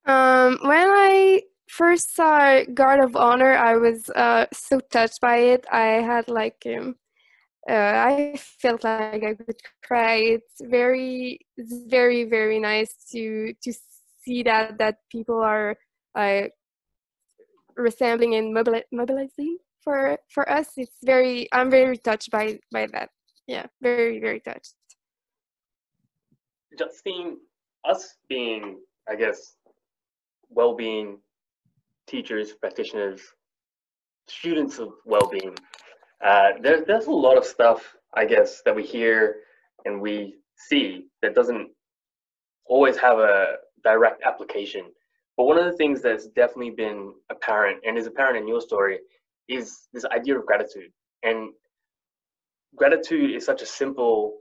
Um, 0.07 0.59
when 0.63 0.89
I 0.89 1.43
first 1.69 2.15
saw 2.15 2.63
Guard 2.73 3.01
of 3.01 3.17
Honor, 3.17 3.57
I 3.57 3.77
was 3.77 4.09
uh, 4.11 4.47
so 4.53 4.79
touched 4.79 5.21
by 5.21 5.39
it. 5.39 5.67
I 5.71 6.01
had 6.01 6.29
like 6.29 6.65
um, 6.65 6.95
uh, 7.69 7.75
I 7.75 8.37
felt 8.37 8.85
like 8.85 9.25
I 9.25 9.35
could 9.35 9.61
cry. 9.83 10.15
It's 10.15 10.61
very, 10.61 11.41
very, 11.59 12.23
very 12.23 12.61
nice 12.61 12.95
to 13.11 13.53
to 13.65 13.73
see 14.23 14.45
that 14.45 14.79
that 14.79 14.99
people 15.11 15.41
are 15.41 15.77
like 16.19 16.53
resembling 17.77 18.35
and 18.35 18.55
mobili- 18.55 18.91
mobilizing 18.93 19.59
for 19.85 20.19
for 20.35 20.51
us. 20.51 20.69
It's 20.77 20.99
very, 21.05 21.49
I'm 21.53 21.71
very 21.71 21.97
touched 21.97 22.31
by 22.31 22.59
by 22.73 22.87
that. 22.93 23.11
Yeah, 23.47 23.67
very, 23.81 24.21
very 24.21 24.41
touched. 24.41 24.75
Justine, 26.79 27.39
us 27.85 28.17
being, 28.29 28.79
I 29.09 29.15
guess, 29.17 29.55
well-being 30.51 31.19
teachers, 32.07 32.53
practitioners, 32.53 33.21
students 34.27 34.79
of 34.79 34.91
well-being, 35.07 35.57
uh, 36.25 36.51
there, 36.63 36.85
there's 36.85 37.07
a 37.07 37.11
lot 37.27 37.39
of 37.39 37.45
stuff, 37.45 37.97
I 38.15 38.25
guess, 38.27 38.61
that 38.65 38.75
we 38.77 38.83
hear 38.85 39.37
and 39.87 40.01
we 40.01 40.35
see 40.69 41.07
that 41.23 41.35
doesn't 41.35 41.71
always 42.67 42.97
have 42.99 43.19
a 43.19 43.57
direct 43.83 44.23
application. 44.25 44.85
But 45.39 45.45
one 45.45 45.59
of 45.59 45.67
the 45.67 45.79
things 45.79 46.03
that's 46.03 46.27
definitely 46.27 46.73
been 46.73 47.15
apparent 47.31 47.79
and 47.87 47.97
is 47.97 48.09
apparent 48.09 48.39
in 48.39 48.49
your 48.49 48.61
story 48.61 48.99
is 49.49 49.89
this 49.95 50.05
idea 50.07 50.37
of 50.39 50.45
gratitude. 50.45 50.91
And 51.23 51.51
gratitude 52.77 53.31
is 53.35 53.47
such 53.47 53.63
a 53.63 53.67
simple 53.67 54.41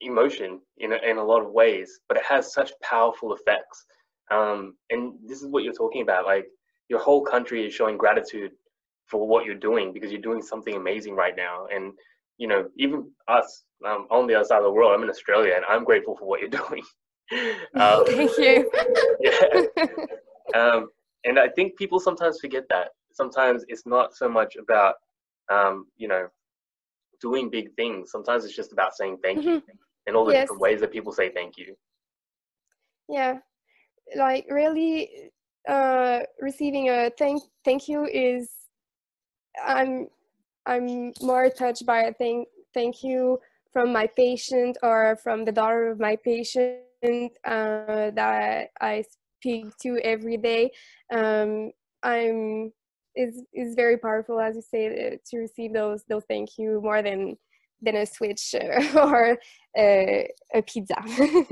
emotion 0.00 0.60
in 0.78 0.92
a, 0.92 0.96
in 0.96 1.18
a 1.18 1.24
lot 1.24 1.42
of 1.42 1.50
ways, 1.50 2.00
but 2.08 2.16
it 2.16 2.24
has 2.24 2.54
such 2.54 2.72
powerful 2.82 3.34
effects. 3.34 3.84
Um, 4.30 4.76
and 4.90 5.14
this 5.26 5.42
is 5.42 5.48
what 5.48 5.64
you're 5.64 5.74
talking 5.74 6.02
about. 6.02 6.24
Like 6.24 6.46
your 6.88 7.00
whole 7.00 7.22
country 7.24 7.66
is 7.66 7.74
showing 7.74 7.98
gratitude 7.98 8.52
for 9.06 9.26
what 9.26 9.44
you're 9.44 9.56
doing 9.56 9.92
because 9.92 10.12
you're 10.12 10.20
doing 10.20 10.40
something 10.40 10.76
amazing 10.76 11.16
right 11.16 11.36
now. 11.36 11.66
And 11.74 11.92
you 12.38 12.48
know, 12.48 12.68
even 12.76 13.10
us 13.28 13.64
um, 13.84 14.06
on 14.10 14.28
the 14.28 14.36
other 14.36 14.44
side 14.44 14.58
of 14.58 14.64
the 14.64 14.72
world, 14.72 14.92
I'm 14.94 15.02
in 15.02 15.10
Australia, 15.10 15.54
and 15.56 15.64
I'm 15.68 15.84
grateful 15.84 16.16
for 16.16 16.26
what 16.26 16.40
you're 16.40 16.48
doing. 16.48 16.82
um, 17.76 18.04
Thank 18.06 18.38
you. 18.38 18.70
Um, 20.54 20.90
and 21.24 21.38
I 21.38 21.48
think 21.48 21.76
people 21.78 21.98
sometimes 21.98 22.38
forget 22.38 22.64
that. 22.68 22.88
Sometimes 23.14 23.64
it's 23.68 23.86
not 23.86 24.14
so 24.14 24.28
much 24.28 24.56
about, 24.56 24.96
um, 25.50 25.86
you 25.96 26.08
know, 26.08 26.28
doing 27.22 27.48
big 27.48 27.74
things. 27.74 28.10
Sometimes 28.10 28.44
it's 28.44 28.54
just 28.54 28.72
about 28.72 28.94
saying 28.94 29.16
thank 29.22 29.42
you 29.44 29.52
Mhm. 29.56 29.62
and 30.06 30.16
all 30.16 30.26
the 30.26 30.34
Yes. 30.34 30.42
different 30.42 30.60
ways 30.60 30.80
that 30.80 30.92
people 30.92 31.12
say 31.12 31.30
thank 31.30 31.56
you. 31.56 31.74
yeah 33.08 33.38
like 34.16 34.44
really 34.48 35.30
uh 35.68 36.20
receiving 36.40 36.88
a 36.88 37.10
thank 37.18 37.42
thank 37.64 37.88
you 37.88 38.04
is 38.06 38.50
i'm 39.64 40.08
i'm 40.66 41.12
more 41.20 41.48
touched 41.50 41.84
by 41.86 42.02
a 42.02 42.12
thank 42.14 42.48
thank 42.74 43.02
you 43.02 43.38
from 43.72 43.92
my 43.92 44.06
patient 44.16 44.76
or 44.82 45.16
from 45.22 45.44
the 45.44 45.52
daughter 45.52 45.88
of 45.90 45.98
my 45.98 46.16
patient 46.24 47.32
uh, 47.44 48.10
that 48.14 48.70
i 48.80 49.02
speak 49.42 49.66
to 49.76 49.98
every 50.04 50.36
day 50.36 50.70
um 51.12 51.70
i'm 52.02 52.72
is 53.14 53.42
is 53.52 53.74
very 53.74 53.98
powerful 53.98 54.40
as 54.40 54.54
you 54.56 54.62
say 54.62 54.86
uh, 54.86 55.16
to 55.28 55.38
receive 55.38 55.72
those 55.72 56.04
those 56.08 56.22
thank 56.28 56.50
you 56.58 56.80
more 56.80 57.02
than 57.02 57.36
than 57.82 57.96
a 57.96 58.06
switch 58.06 58.54
or 58.94 59.32
uh, 59.76 60.22
a 60.54 60.62
pizza 60.66 60.94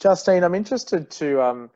Justine, 0.00 0.42
I'm 0.44 0.54
interested 0.54 1.10
to 1.12 1.40
um, 1.42 1.70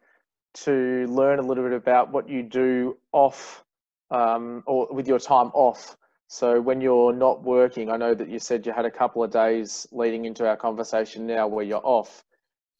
to 0.64 1.06
learn 1.08 1.38
a 1.38 1.42
little 1.42 1.64
bit 1.64 1.72
about 1.72 2.12
what 2.12 2.28
you 2.28 2.42
do 2.42 2.98
off 3.12 3.64
um, 4.10 4.62
or 4.66 4.88
with 4.90 5.06
your 5.08 5.18
time 5.18 5.50
off. 5.54 5.96
So 6.26 6.60
when 6.60 6.80
you're 6.82 7.14
not 7.14 7.42
working, 7.42 7.90
I 7.90 7.96
know 7.96 8.14
that 8.14 8.28
you 8.28 8.38
said 8.38 8.66
you 8.66 8.72
had 8.72 8.84
a 8.84 8.90
couple 8.90 9.22
of 9.22 9.30
days 9.30 9.86
leading 9.92 10.26
into 10.26 10.46
our 10.46 10.56
conversation 10.56 11.26
now 11.26 11.46
where 11.46 11.64
you're 11.64 11.80
off. 11.82 12.22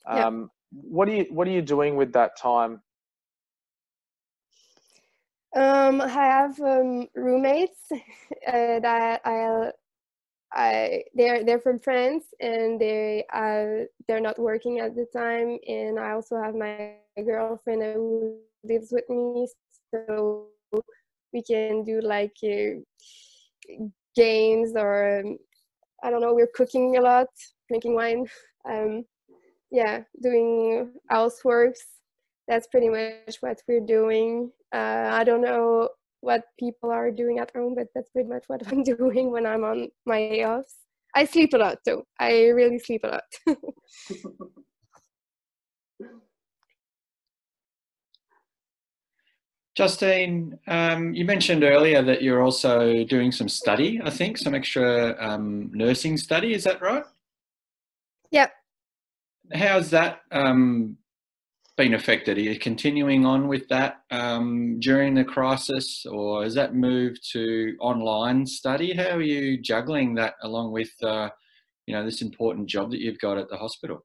Yeah. 0.06 0.26
Um, 0.26 0.50
What 0.70 1.08
are 1.08 1.12
you 1.12 1.26
What 1.30 1.46
are 1.48 1.52
you 1.52 1.62
doing 1.62 1.96
with 1.96 2.12
that 2.12 2.36
time? 2.36 2.82
Um, 5.56 6.00
I 6.02 6.08
have 6.08 6.60
um, 6.60 7.08
roommates 7.14 7.80
uh, 7.92 8.80
that 8.80 9.22
I, 9.24 9.72
I 10.52 11.04
they're 11.14 11.42
they're 11.44 11.58
from 11.60 11.78
France 11.78 12.24
and 12.40 12.80
they 12.80 13.24
uh 13.32 13.86
they're 14.06 14.20
not 14.20 14.38
working 14.38 14.78
at 14.80 14.94
the 14.94 15.06
time, 15.12 15.58
and 15.66 15.98
I 15.98 16.12
also 16.12 16.40
have 16.42 16.54
my 16.54 16.96
girlfriend 17.24 17.82
who 17.82 18.38
lives 18.62 18.92
with 18.92 19.08
me, 19.08 19.48
so 19.92 20.48
we 21.32 21.42
can 21.42 21.84
do 21.84 22.00
like 22.00 22.36
uh, 22.44 22.80
games 24.14 24.72
or 24.76 25.20
um, 25.20 25.38
I 26.02 26.10
don't 26.10 26.20
know. 26.20 26.34
We're 26.34 26.50
cooking 26.54 26.96
a 26.96 27.00
lot, 27.00 27.28
drinking 27.68 27.94
wine. 27.94 28.26
Um, 28.68 29.06
yeah, 29.70 30.02
doing 30.22 30.92
houseworks 31.10 31.80
that's 32.48 32.66
pretty 32.66 32.88
much 32.88 33.36
what 33.40 33.62
we're 33.68 33.84
doing. 33.84 34.50
Uh, 34.74 35.10
I 35.12 35.22
don't 35.22 35.42
know 35.42 35.90
what 36.20 36.44
people 36.58 36.90
are 36.90 37.10
doing 37.12 37.38
at 37.38 37.52
home, 37.54 37.74
but 37.76 37.86
that's 37.94 38.10
pretty 38.10 38.28
much 38.28 38.44
what 38.48 38.66
I'm 38.72 38.82
doing 38.82 39.30
when 39.30 39.46
I'm 39.46 39.62
on 39.62 39.88
my 40.06 40.42
offs. 40.42 40.74
I 41.14 41.26
sleep 41.26 41.52
a 41.54 41.58
lot 41.58 41.78
too. 41.86 42.02
I 42.18 42.48
really 42.48 42.78
sleep 42.78 43.04
a 43.04 43.08
lot. 43.08 43.24
Justine, 49.74 50.58
um, 50.66 51.14
you 51.14 51.24
mentioned 51.24 51.62
earlier 51.62 52.02
that 52.02 52.20
you're 52.20 52.42
also 52.42 53.04
doing 53.04 53.30
some 53.30 53.48
study, 53.48 54.00
I 54.02 54.10
think, 54.10 54.36
some 54.36 54.52
extra 54.54 55.14
um, 55.20 55.70
nursing 55.72 56.16
study. 56.16 56.52
Is 56.52 56.64
that 56.64 56.82
right? 56.82 57.04
Yep. 58.32 58.50
How's 59.52 59.90
that 59.90 60.20
um, 60.30 60.96
been 61.76 61.94
affected? 61.94 62.36
Are 62.36 62.42
you 62.42 62.58
continuing 62.58 63.24
on 63.24 63.48
with 63.48 63.68
that 63.68 64.02
um, 64.10 64.78
during 64.80 65.14
the 65.14 65.24
crisis, 65.24 66.04
or 66.04 66.42
has 66.42 66.54
that 66.54 66.74
moved 66.74 67.20
to 67.32 67.76
online 67.80 68.44
study? 68.44 68.92
How 68.92 69.16
are 69.16 69.22
you 69.22 69.58
juggling 69.58 70.14
that 70.16 70.34
along 70.42 70.72
with, 70.72 70.90
uh, 71.02 71.30
you 71.86 71.94
know, 71.94 72.04
this 72.04 72.20
important 72.20 72.68
job 72.68 72.90
that 72.90 73.00
you've 73.00 73.20
got 73.20 73.38
at 73.38 73.48
the 73.48 73.56
hospital? 73.56 74.04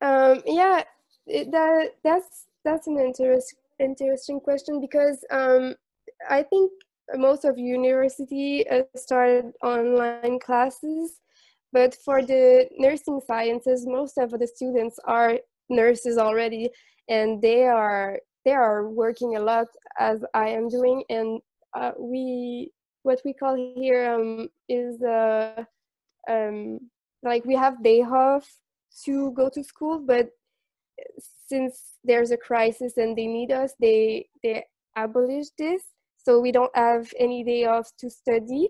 Um, 0.00 0.42
yeah, 0.46 0.84
it, 1.26 1.50
that 1.50 1.94
that's 2.04 2.46
that's 2.64 2.86
an 2.86 2.98
interest, 2.98 3.54
interesting 3.78 4.40
question 4.40 4.80
because 4.80 5.24
um, 5.30 5.74
I 6.30 6.42
think 6.42 6.70
most 7.14 7.44
of 7.44 7.58
university 7.58 8.68
uh, 8.68 8.82
started 8.94 9.52
online 9.62 10.38
classes, 10.38 11.20
but 11.72 11.94
for 12.04 12.22
the 12.22 12.68
nursing 12.78 13.20
sciences, 13.26 13.86
most 13.86 14.18
of 14.18 14.30
the 14.30 14.46
students 14.46 14.98
are 15.04 15.38
nurses 15.68 16.18
already, 16.18 16.70
and 17.08 17.42
they 17.42 17.64
are 17.64 18.18
they 18.44 18.52
are 18.52 18.88
working 18.88 19.36
a 19.36 19.40
lot 19.40 19.66
as 19.98 20.24
I 20.34 20.48
am 20.48 20.68
doing, 20.68 21.02
and 21.08 21.40
uh, 21.74 21.92
we 21.98 22.72
what 23.02 23.20
we 23.24 23.32
call 23.32 23.56
here 23.76 24.12
um, 24.12 24.48
is 24.68 25.02
uh, 25.02 25.64
um, 26.28 26.80
like 27.22 27.44
we 27.44 27.54
have 27.54 27.82
day 27.82 28.02
off 28.02 28.48
to 29.04 29.32
go 29.32 29.48
to 29.48 29.62
school, 29.62 29.98
but 29.98 30.30
since 31.48 31.94
there's 32.04 32.30
a 32.30 32.36
crisis 32.36 32.96
and 32.96 33.16
they 33.16 33.26
need 33.26 33.52
us, 33.52 33.74
they 33.80 34.28
they 34.42 34.64
abolished 34.96 35.52
this, 35.58 35.82
so 36.16 36.40
we 36.40 36.52
don't 36.52 36.74
have 36.76 37.12
any 37.18 37.44
day 37.44 37.64
off 37.66 37.90
to 37.98 38.10
study. 38.10 38.68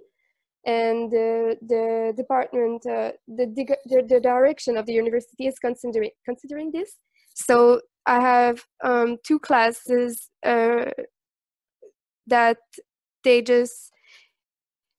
And 0.66 1.10
the 1.12 1.56
the 1.62 2.12
department, 2.16 2.84
uh, 2.86 3.12
the, 3.28 3.46
the 3.46 4.02
the 4.08 4.20
direction 4.20 4.76
of 4.76 4.86
the 4.86 4.92
university 4.92 5.46
is 5.46 5.58
considering 5.60 6.10
considering 6.24 6.72
this. 6.72 6.96
So 7.34 7.80
I 8.04 8.20
have 8.20 8.64
um, 8.82 9.18
two 9.24 9.38
classes 9.38 10.28
uh, 10.44 10.90
that 12.26 12.58
they 13.22 13.42
just 13.42 13.92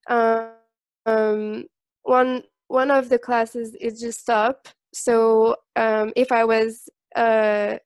um, 0.10 1.66
one 2.04 2.44
one 2.68 2.92
of 2.92 3.10
the 3.10 3.20
classes 3.20 3.76
is 3.76 4.00
just 4.00 4.22
stop. 4.22 4.68
So 4.94 5.58
um, 5.76 6.14
if 6.16 6.32
I 6.32 6.44
was 6.46 6.90
uh, 7.16 7.78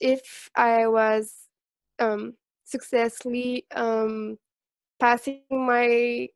if 0.00 0.50
I 0.56 0.86
was 0.86 1.34
um, 1.98 2.34
successfully 2.64 3.66
um, 3.74 4.38
passing 5.00 5.42
my 5.50 6.28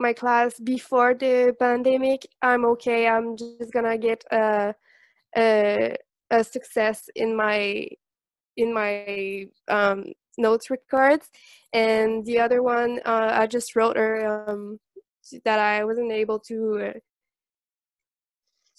my 0.00 0.12
class 0.12 0.58
before 0.60 1.14
the 1.14 1.54
pandemic, 1.58 2.26
I'm 2.42 2.64
okay. 2.64 3.08
I'm 3.08 3.36
just 3.36 3.72
gonna 3.72 3.98
get 3.98 4.24
a 4.30 4.74
a, 5.36 5.96
a 6.30 6.44
success 6.44 7.08
in 7.14 7.36
my 7.36 7.88
in 8.56 8.72
my 8.74 9.46
um, 9.68 10.12
notes 10.38 10.70
records, 10.70 11.28
and 11.72 12.24
the 12.24 12.40
other 12.40 12.62
one 12.62 13.00
uh, 13.04 13.30
I 13.32 13.46
just 13.46 13.76
wrote 13.76 13.96
her 13.96 14.46
um, 14.48 14.78
that 15.44 15.58
I 15.58 15.84
wasn't 15.84 16.12
able 16.12 16.38
to 16.40 16.92
uh, 16.94 16.98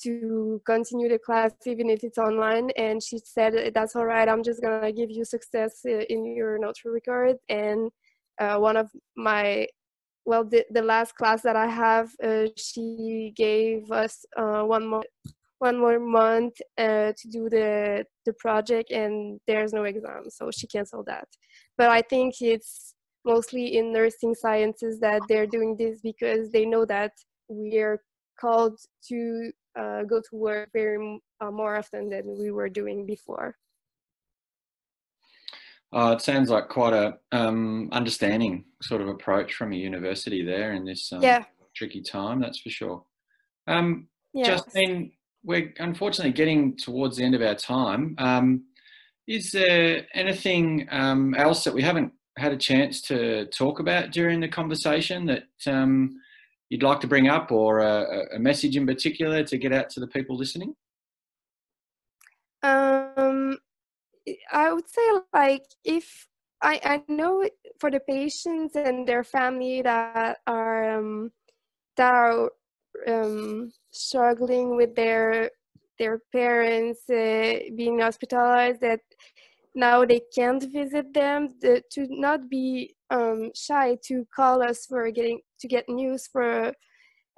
to 0.03 0.61
continue 0.65 1.09
the 1.09 1.19
class 1.19 1.51
even 1.65 1.89
if 1.89 2.03
it's 2.03 2.17
online. 2.17 2.71
And 2.77 3.03
she 3.03 3.19
said 3.19 3.73
that's 3.75 3.95
all 3.95 4.05
right. 4.05 4.29
I'm 4.29 4.43
just 4.43 4.61
gonna 4.61 4.91
give 4.91 5.11
you 5.11 5.25
success 5.25 5.81
in 5.85 6.25
your 6.25 6.57
notes 6.57 6.81
record 6.85 7.37
and 7.49 7.91
uh, 8.39 8.57
one 8.57 8.77
of 8.77 8.89
my 9.15 9.67
well 10.25 10.43
the, 10.43 10.65
the 10.71 10.81
last 10.81 11.15
class 11.15 11.41
that 11.41 11.55
i 11.55 11.67
have 11.67 12.09
uh, 12.23 12.45
she 12.55 13.33
gave 13.35 13.91
us 13.91 14.25
uh, 14.37 14.61
one 14.63 14.87
more 14.87 15.03
one 15.59 15.77
more 15.77 15.99
month 15.99 16.55
uh, 16.77 17.11
to 17.17 17.27
do 17.29 17.49
the 17.49 18.05
the 18.25 18.33
project 18.33 18.91
and 18.91 19.39
there's 19.47 19.73
no 19.73 19.83
exam 19.83 20.23
so 20.29 20.49
she 20.51 20.67
canceled 20.67 21.05
that 21.05 21.27
but 21.77 21.89
i 21.89 22.01
think 22.01 22.41
it's 22.41 22.95
mostly 23.25 23.77
in 23.77 23.91
nursing 23.91 24.33
sciences 24.33 24.99
that 24.99 25.21
they're 25.27 25.47
doing 25.47 25.75
this 25.77 25.99
because 26.01 26.51
they 26.51 26.65
know 26.65 26.85
that 26.85 27.11
we're 27.49 28.01
called 28.39 28.79
to 29.07 29.51
uh, 29.77 30.03
go 30.03 30.19
to 30.19 30.35
work 30.35 30.69
very 30.73 31.21
uh, 31.41 31.51
more 31.51 31.75
often 31.75 32.09
than 32.09 32.23
we 32.37 32.51
were 32.51 32.69
doing 32.69 33.05
before. 33.05 33.55
Uh, 35.91 36.15
it 36.17 36.21
sounds 36.21 36.49
like 36.49 36.69
quite 36.69 36.93
a 36.93 37.17
um, 37.31 37.89
understanding 37.91 38.65
sort 38.81 39.01
of 39.01 39.07
approach 39.07 39.53
from 39.53 39.73
a 39.73 39.75
university 39.75 40.43
there 40.43 40.73
in 40.73 40.85
this 40.85 41.11
um, 41.11 41.21
yeah. 41.21 41.43
tricky 41.75 42.01
time. 42.01 42.39
That's 42.39 42.59
for 42.59 42.69
sure. 42.69 43.03
Um, 43.67 44.07
yes. 44.33 44.47
Justine, 44.63 45.11
we're 45.43 45.73
unfortunately 45.79 46.33
getting 46.33 46.77
towards 46.77 47.17
the 47.17 47.23
end 47.23 47.35
of 47.35 47.41
our 47.41 47.55
time. 47.55 48.15
Um, 48.17 48.65
is 49.27 49.51
there 49.51 50.05
anything 50.13 50.87
um, 50.91 51.33
else 51.35 51.63
that 51.63 51.73
we 51.73 51.81
haven't 51.81 52.13
had 52.37 52.51
a 52.51 52.57
chance 52.57 53.01
to 53.01 53.45
talk 53.47 53.79
about 53.79 54.11
during 54.11 54.39
the 54.39 54.47
conversation 54.47 55.25
that 55.25 55.43
um, 55.67 56.15
you'd 56.69 56.83
like 56.83 56.99
to 57.01 57.07
bring 57.07 57.27
up 57.27 57.51
or 57.51 57.79
a, 57.79 58.35
a, 58.35 58.39
message 58.39 58.75
in 58.75 58.87
particular 58.87 59.43
to 59.43 59.57
get 59.57 59.73
out 59.73 59.89
to 59.89 59.99
the 59.99 60.07
people 60.07 60.35
listening? 60.37 60.73
Um, 62.63 63.57
I 64.51 64.73
would 64.73 64.89
say 64.89 65.07
like 65.33 65.65
if 65.83 66.27
I, 66.61 66.79
I 66.83 67.03
know 67.11 67.47
for 67.79 67.89
the 67.89 68.01
patients 68.01 68.75
and 68.75 69.07
their 69.07 69.23
family 69.23 69.81
that 69.81 70.39
are 70.45 70.97
um, 70.97 71.31
that 71.95 72.13
are 72.13 72.51
um, 73.07 73.71
struggling 73.91 74.75
with 74.75 74.95
their 74.95 75.51
their 75.97 76.21
parents 76.31 77.09
uh, 77.09 77.59
being 77.75 77.99
hospitalized 77.99 78.81
that 78.81 79.01
now 79.75 80.05
they 80.05 80.21
can't 80.35 80.63
visit 80.71 81.13
them 81.13 81.55
the, 81.61 81.83
to 81.91 82.07
not 82.09 82.49
be 82.49 82.95
um, 83.09 83.51
shy 83.55 83.97
to 84.03 84.25
call 84.35 84.61
us 84.61 84.85
for 84.85 85.09
getting 85.11 85.39
to 85.59 85.67
get 85.67 85.87
news 85.87 86.27
for 86.27 86.73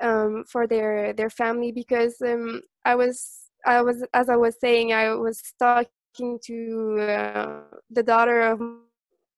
um, 0.02 0.44
for 0.50 0.68
their 0.68 1.14
their 1.14 1.30
family 1.30 1.72
because 1.72 2.16
um, 2.22 2.62
I 2.86 2.96
was 2.96 3.50
I 3.66 3.82
was 3.82 4.04
as 4.14 4.30
I 4.30 4.36
was 4.36 4.60
saying 4.60 4.94
I 4.94 5.14
was 5.14 5.42
talking 5.60 5.92
to 6.18 6.98
uh, 7.00 7.62
the 7.90 8.04
daughter 8.04 8.42
of 8.42 8.60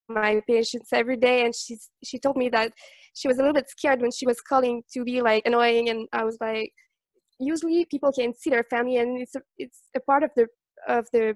my 0.10 0.42
patients 0.48 0.90
every 0.92 1.16
day 1.16 1.46
and 1.46 1.56
she 1.56 1.78
she 2.04 2.20
told 2.20 2.36
me 2.36 2.50
that 2.50 2.72
she 3.14 3.28
was 3.28 3.38
a 3.38 3.40
little 3.40 3.54
bit 3.54 3.70
scared 3.70 4.02
when 4.02 4.12
she 4.12 4.26
was 4.26 4.42
calling 4.42 4.84
to 4.92 5.04
be 5.04 5.22
like 5.22 5.44
annoying 5.46 5.90
and 5.90 6.08
I 6.12 6.24
was 6.24 6.38
like 6.42 6.74
usually 7.40 7.86
people 7.86 8.12
can 8.12 8.34
see 8.34 8.50
their 8.50 8.66
family 8.70 8.98
and 8.98 9.22
it's 9.22 9.36
a, 9.36 9.42
it's 9.58 9.84
a 9.96 10.00
part 10.02 10.24
of 10.24 10.32
the 10.36 10.48
of 10.88 11.08
the 11.14 11.36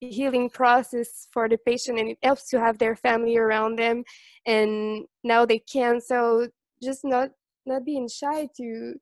healing 0.00 0.48
process 0.48 1.28
for 1.32 1.48
the 1.48 1.58
patient 1.66 1.98
and 1.98 2.08
it 2.10 2.18
helps 2.22 2.48
to 2.48 2.58
have 2.58 2.78
their 2.78 2.96
family 2.96 3.36
around 3.36 3.78
them 3.78 4.02
and 4.46 5.04
now 5.22 5.44
they 5.44 5.58
can. 5.58 6.00
So 6.00 6.48
just 6.82 7.04
not 7.04 7.30
not 7.66 7.84
being 7.84 8.08
shy 8.08 8.48
to 8.56 8.94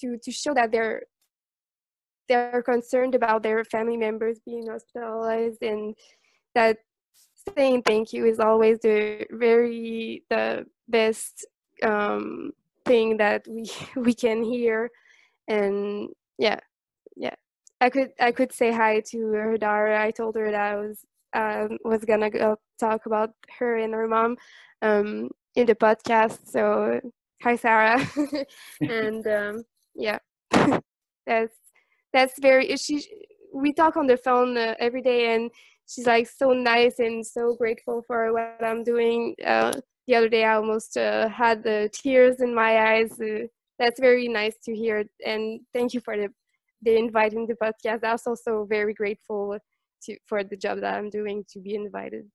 to 0.00 0.18
to 0.22 0.32
show 0.32 0.54
that 0.54 0.72
they're 0.72 1.02
they're 2.28 2.62
concerned 2.62 3.14
about 3.14 3.42
their 3.42 3.64
family 3.64 3.96
members 3.96 4.38
being 4.44 4.68
hospitalized 4.68 5.62
and 5.62 5.94
that 6.54 6.78
saying 7.56 7.82
thank 7.82 8.12
you 8.12 8.26
is 8.26 8.40
always 8.40 8.78
the 8.80 9.26
very 9.30 10.22
the 10.30 10.64
best 10.88 11.46
um, 11.82 12.52
thing 12.84 13.16
that 13.16 13.44
we 13.48 13.70
we 13.96 14.14
can 14.14 14.42
hear 14.42 14.90
and 15.48 16.08
yeah 16.38 16.60
yeah 17.16 17.34
I 17.82 17.90
could 17.90 18.12
I 18.20 18.30
could 18.30 18.52
say 18.52 18.70
hi 18.70 19.00
to 19.10 19.18
her 19.32 19.58
daughter. 19.58 19.92
I 19.92 20.12
told 20.12 20.36
her 20.36 20.52
that 20.52 20.72
I 20.72 20.76
was 20.76 21.04
um, 21.34 21.78
was 21.84 22.04
gonna 22.04 22.30
go 22.30 22.56
talk 22.78 23.06
about 23.06 23.30
her 23.58 23.76
and 23.76 23.92
her 23.92 24.06
mom 24.06 24.36
um, 24.82 25.30
in 25.56 25.66
the 25.66 25.74
podcast. 25.74 26.46
So 26.46 27.00
hi, 27.42 27.56
Sarah, 27.56 27.98
and 28.80 29.26
um, 29.26 29.64
yeah, 29.96 30.20
that's 31.26 31.56
that's 32.12 32.38
very. 32.40 32.76
She 32.76 33.04
we 33.54 33.72
talk 33.72 33.96
on 33.96 34.06
the 34.06 34.16
phone 34.16 34.56
uh, 34.56 34.74
every 34.78 35.02
day, 35.02 35.34
and 35.34 35.50
she's 35.86 36.06
like 36.06 36.28
so 36.28 36.52
nice 36.52 36.98
and 36.98 37.26
so 37.26 37.54
grateful 37.54 38.02
for 38.06 38.32
what 38.32 38.62
I'm 38.64 38.84
doing. 38.84 39.34
Uh, 39.44 39.72
the 40.06 40.16
other 40.16 40.28
day, 40.28 40.44
I 40.44 40.54
almost 40.54 40.96
uh, 40.96 41.28
had 41.28 41.62
the 41.62 41.90
tears 41.92 42.40
in 42.40 42.54
my 42.54 42.92
eyes. 42.92 43.20
Uh, 43.20 43.46
that's 43.78 44.00
very 44.00 44.28
nice 44.28 44.56
to 44.64 44.74
hear, 44.74 45.04
and 45.24 45.60
thank 45.72 45.94
you 45.94 46.00
for 46.00 46.16
the 46.16 46.28
they 46.84 46.98
invite 46.98 47.32
in 47.32 47.46
the 47.46 47.54
podcast. 47.54 48.04
I 48.04 48.12
was 48.12 48.26
also 48.26 48.64
very 48.64 48.92
grateful 48.92 49.56
to, 50.04 50.16
for 50.26 50.42
the 50.42 50.56
job 50.56 50.80
that 50.80 50.94
I'm 50.94 51.10
doing 51.10 51.44
to 51.52 51.60
be 51.60 51.74
invited. 51.74 52.28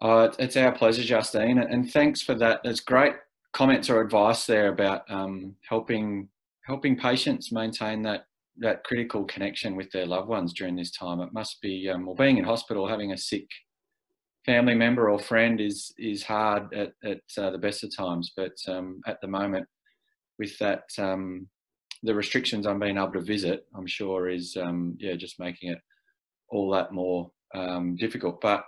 Oh, 0.00 0.32
it's 0.38 0.56
our 0.56 0.72
pleasure, 0.72 1.02
Justine, 1.02 1.58
and 1.58 1.90
thanks 1.90 2.22
for 2.22 2.34
that. 2.34 2.60
There's 2.62 2.80
great 2.80 3.14
comments 3.52 3.88
or 3.88 4.00
advice 4.00 4.46
there 4.46 4.68
about 4.68 5.10
um, 5.10 5.56
helping 5.68 6.28
helping 6.66 6.96
patients 6.96 7.52
maintain 7.52 8.02
that 8.02 8.26
that 8.58 8.84
critical 8.84 9.24
connection 9.24 9.76
with 9.76 9.90
their 9.92 10.06
loved 10.06 10.28
ones 10.28 10.52
during 10.52 10.76
this 10.76 10.90
time. 10.90 11.20
It 11.20 11.32
must 11.32 11.60
be, 11.60 11.88
um, 11.88 12.06
well, 12.06 12.14
being 12.14 12.38
in 12.38 12.44
hospital, 12.44 12.88
having 12.88 13.12
a 13.12 13.18
sick 13.18 13.46
family 14.44 14.74
member 14.74 15.10
or 15.10 15.18
friend 15.18 15.60
is 15.60 15.92
is 15.98 16.22
hard 16.22 16.72
at, 16.72 16.92
at 17.04 17.20
uh, 17.36 17.50
the 17.50 17.58
best 17.58 17.84
of 17.84 17.94
times. 17.94 18.32
But 18.36 18.56
um, 18.68 19.00
at 19.06 19.20
the 19.20 19.28
moment, 19.28 19.66
with 20.38 20.56
that 20.58 20.84
um, 20.98 21.48
the 22.02 22.14
restrictions 22.14 22.66
on 22.66 22.78
being 22.78 22.96
able 22.96 23.12
to 23.12 23.20
visit, 23.20 23.66
I'm 23.74 23.86
sure, 23.86 24.28
is 24.28 24.56
um, 24.60 24.96
yeah, 24.98 25.14
just 25.16 25.40
making 25.40 25.70
it 25.70 25.78
all 26.48 26.70
that 26.70 26.92
more 26.92 27.30
um, 27.54 27.96
difficult. 27.96 28.40
But 28.40 28.64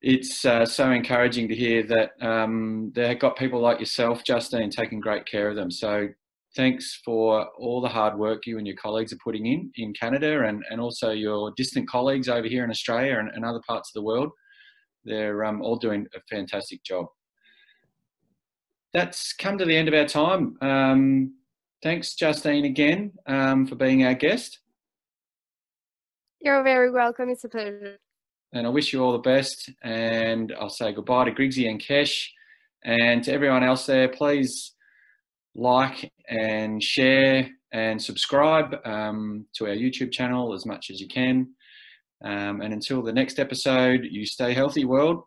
it's 0.00 0.44
uh, 0.44 0.66
so 0.66 0.90
encouraging 0.90 1.48
to 1.48 1.54
hear 1.54 1.82
that 1.84 2.10
um, 2.20 2.92
they've 2.94 3.18
got 3.18 3.36
people 3.36 3.60
like 3.60 3.80
yourself, 3.80 4.22
Justine, 4.24 4.70
taking 4.70 5.00
great 5.00 5.26
care 5.26 5.48
of 5.48 5.56
them. 5.56 5.70
So 5.70 6.08
thanks 6.56 7.00
for 7.04 7.48
all 7.58 7.80
the 7.80 7.88
hard 7.88 8.18
work 8.18 8.46
you 8.46 8.58
and 8.58 8.66
your 8.66 8.76
colleagues 8.76 9.12
are 9.12 9.18
putting 9.22 9.46
in 9.46 9.70
in 9.76 9.92
Canada 9.92 10.44
and, 10.44 10.64
and 10.70 10.80
also 10.80 11.10
your 11.10 11.52
distant 11.56 11.88
colleagues 11.88 12.28
over 12.28 12.46
here 12.46 12.64
in 12.64 12.70
Australia 12.70 13.18
and, 13.18 13.30
and 13.34 13.44
other 13.44 13.60
parts 13.66 13.90
of 13.90 13.94
the 13.94 14.04
world. 14.04 14.30
They're 15.04 15.44
um, 15.44 15.60
all 15.62 15.76
doing 15.76 16.06
a 16.14 16.20
fantastic 16.30 16.82
job. 16.84 17.06
That's 18.92 19.32
come 19.32 19.58
to 19.58 19.64
the 19.64 19.76
end 19.76 19.88
of 19.88 19.94
our 19.94 20.06
time. 20.06 20.56
Um, 20.60 21.34
Thanks, 21.84 22.14
Justine, 22.14 22.64
again 22.64 23.12
um, 23.26 23.66
for 23.66 23.74
being 23.74 24.06
our 24.06 24.14
guest. 24.14 24.58
You're 26.40 26.62
very 26.62 26.90
welcome. 26.90 27.28
It's 27.28 27.44
a 27.44 27.48
pleasure. 27.50 27.98
And 28.54 28.66
I 28.66 28.70
wish 28.70 28.90
you 28.90 29.04
all 29.04 29.12
the 29.12 29.18
best. 29.18 29.70
And 29.82 30.50
I'll 30.58 30.70
say 30.70 30.94
goodbye 30.94 31.26
to 31.26 31.30
Griggsy 31.30 31.68
and 31.68 31.78
Kesh. 31.78 32.26
And 32.84 33.22
to 33.24 33.32
everyone 33.34 33.62
else 33.62 33.84
there, 33.84 34.08
please 34.08 34.73
like 35.54 36.12
and 36.28 36.82
share 36.82 37.48
and 37.72 38.00
subscribe 38.00 38.76
um, 38.84 39.46
to 39.54 39.66
our 39.66 39.74
YouTube 39.74 40.12
channel 40.12 40.54
as 40.54 40.64
much 40.66 40.90
as 40.90 41.00
you 41.00 41.08
can. 41.08 41.48
Um, 42.24 42.60
and 42.60 42.72
until 42.72 43.02
the 43.02 43.12
next 43.12 43.38
episode, 43.38 44.06
you 44.10 44.24
stay 44.24 44.54
healthy, 44.54 44.84
world. 44.84 45.24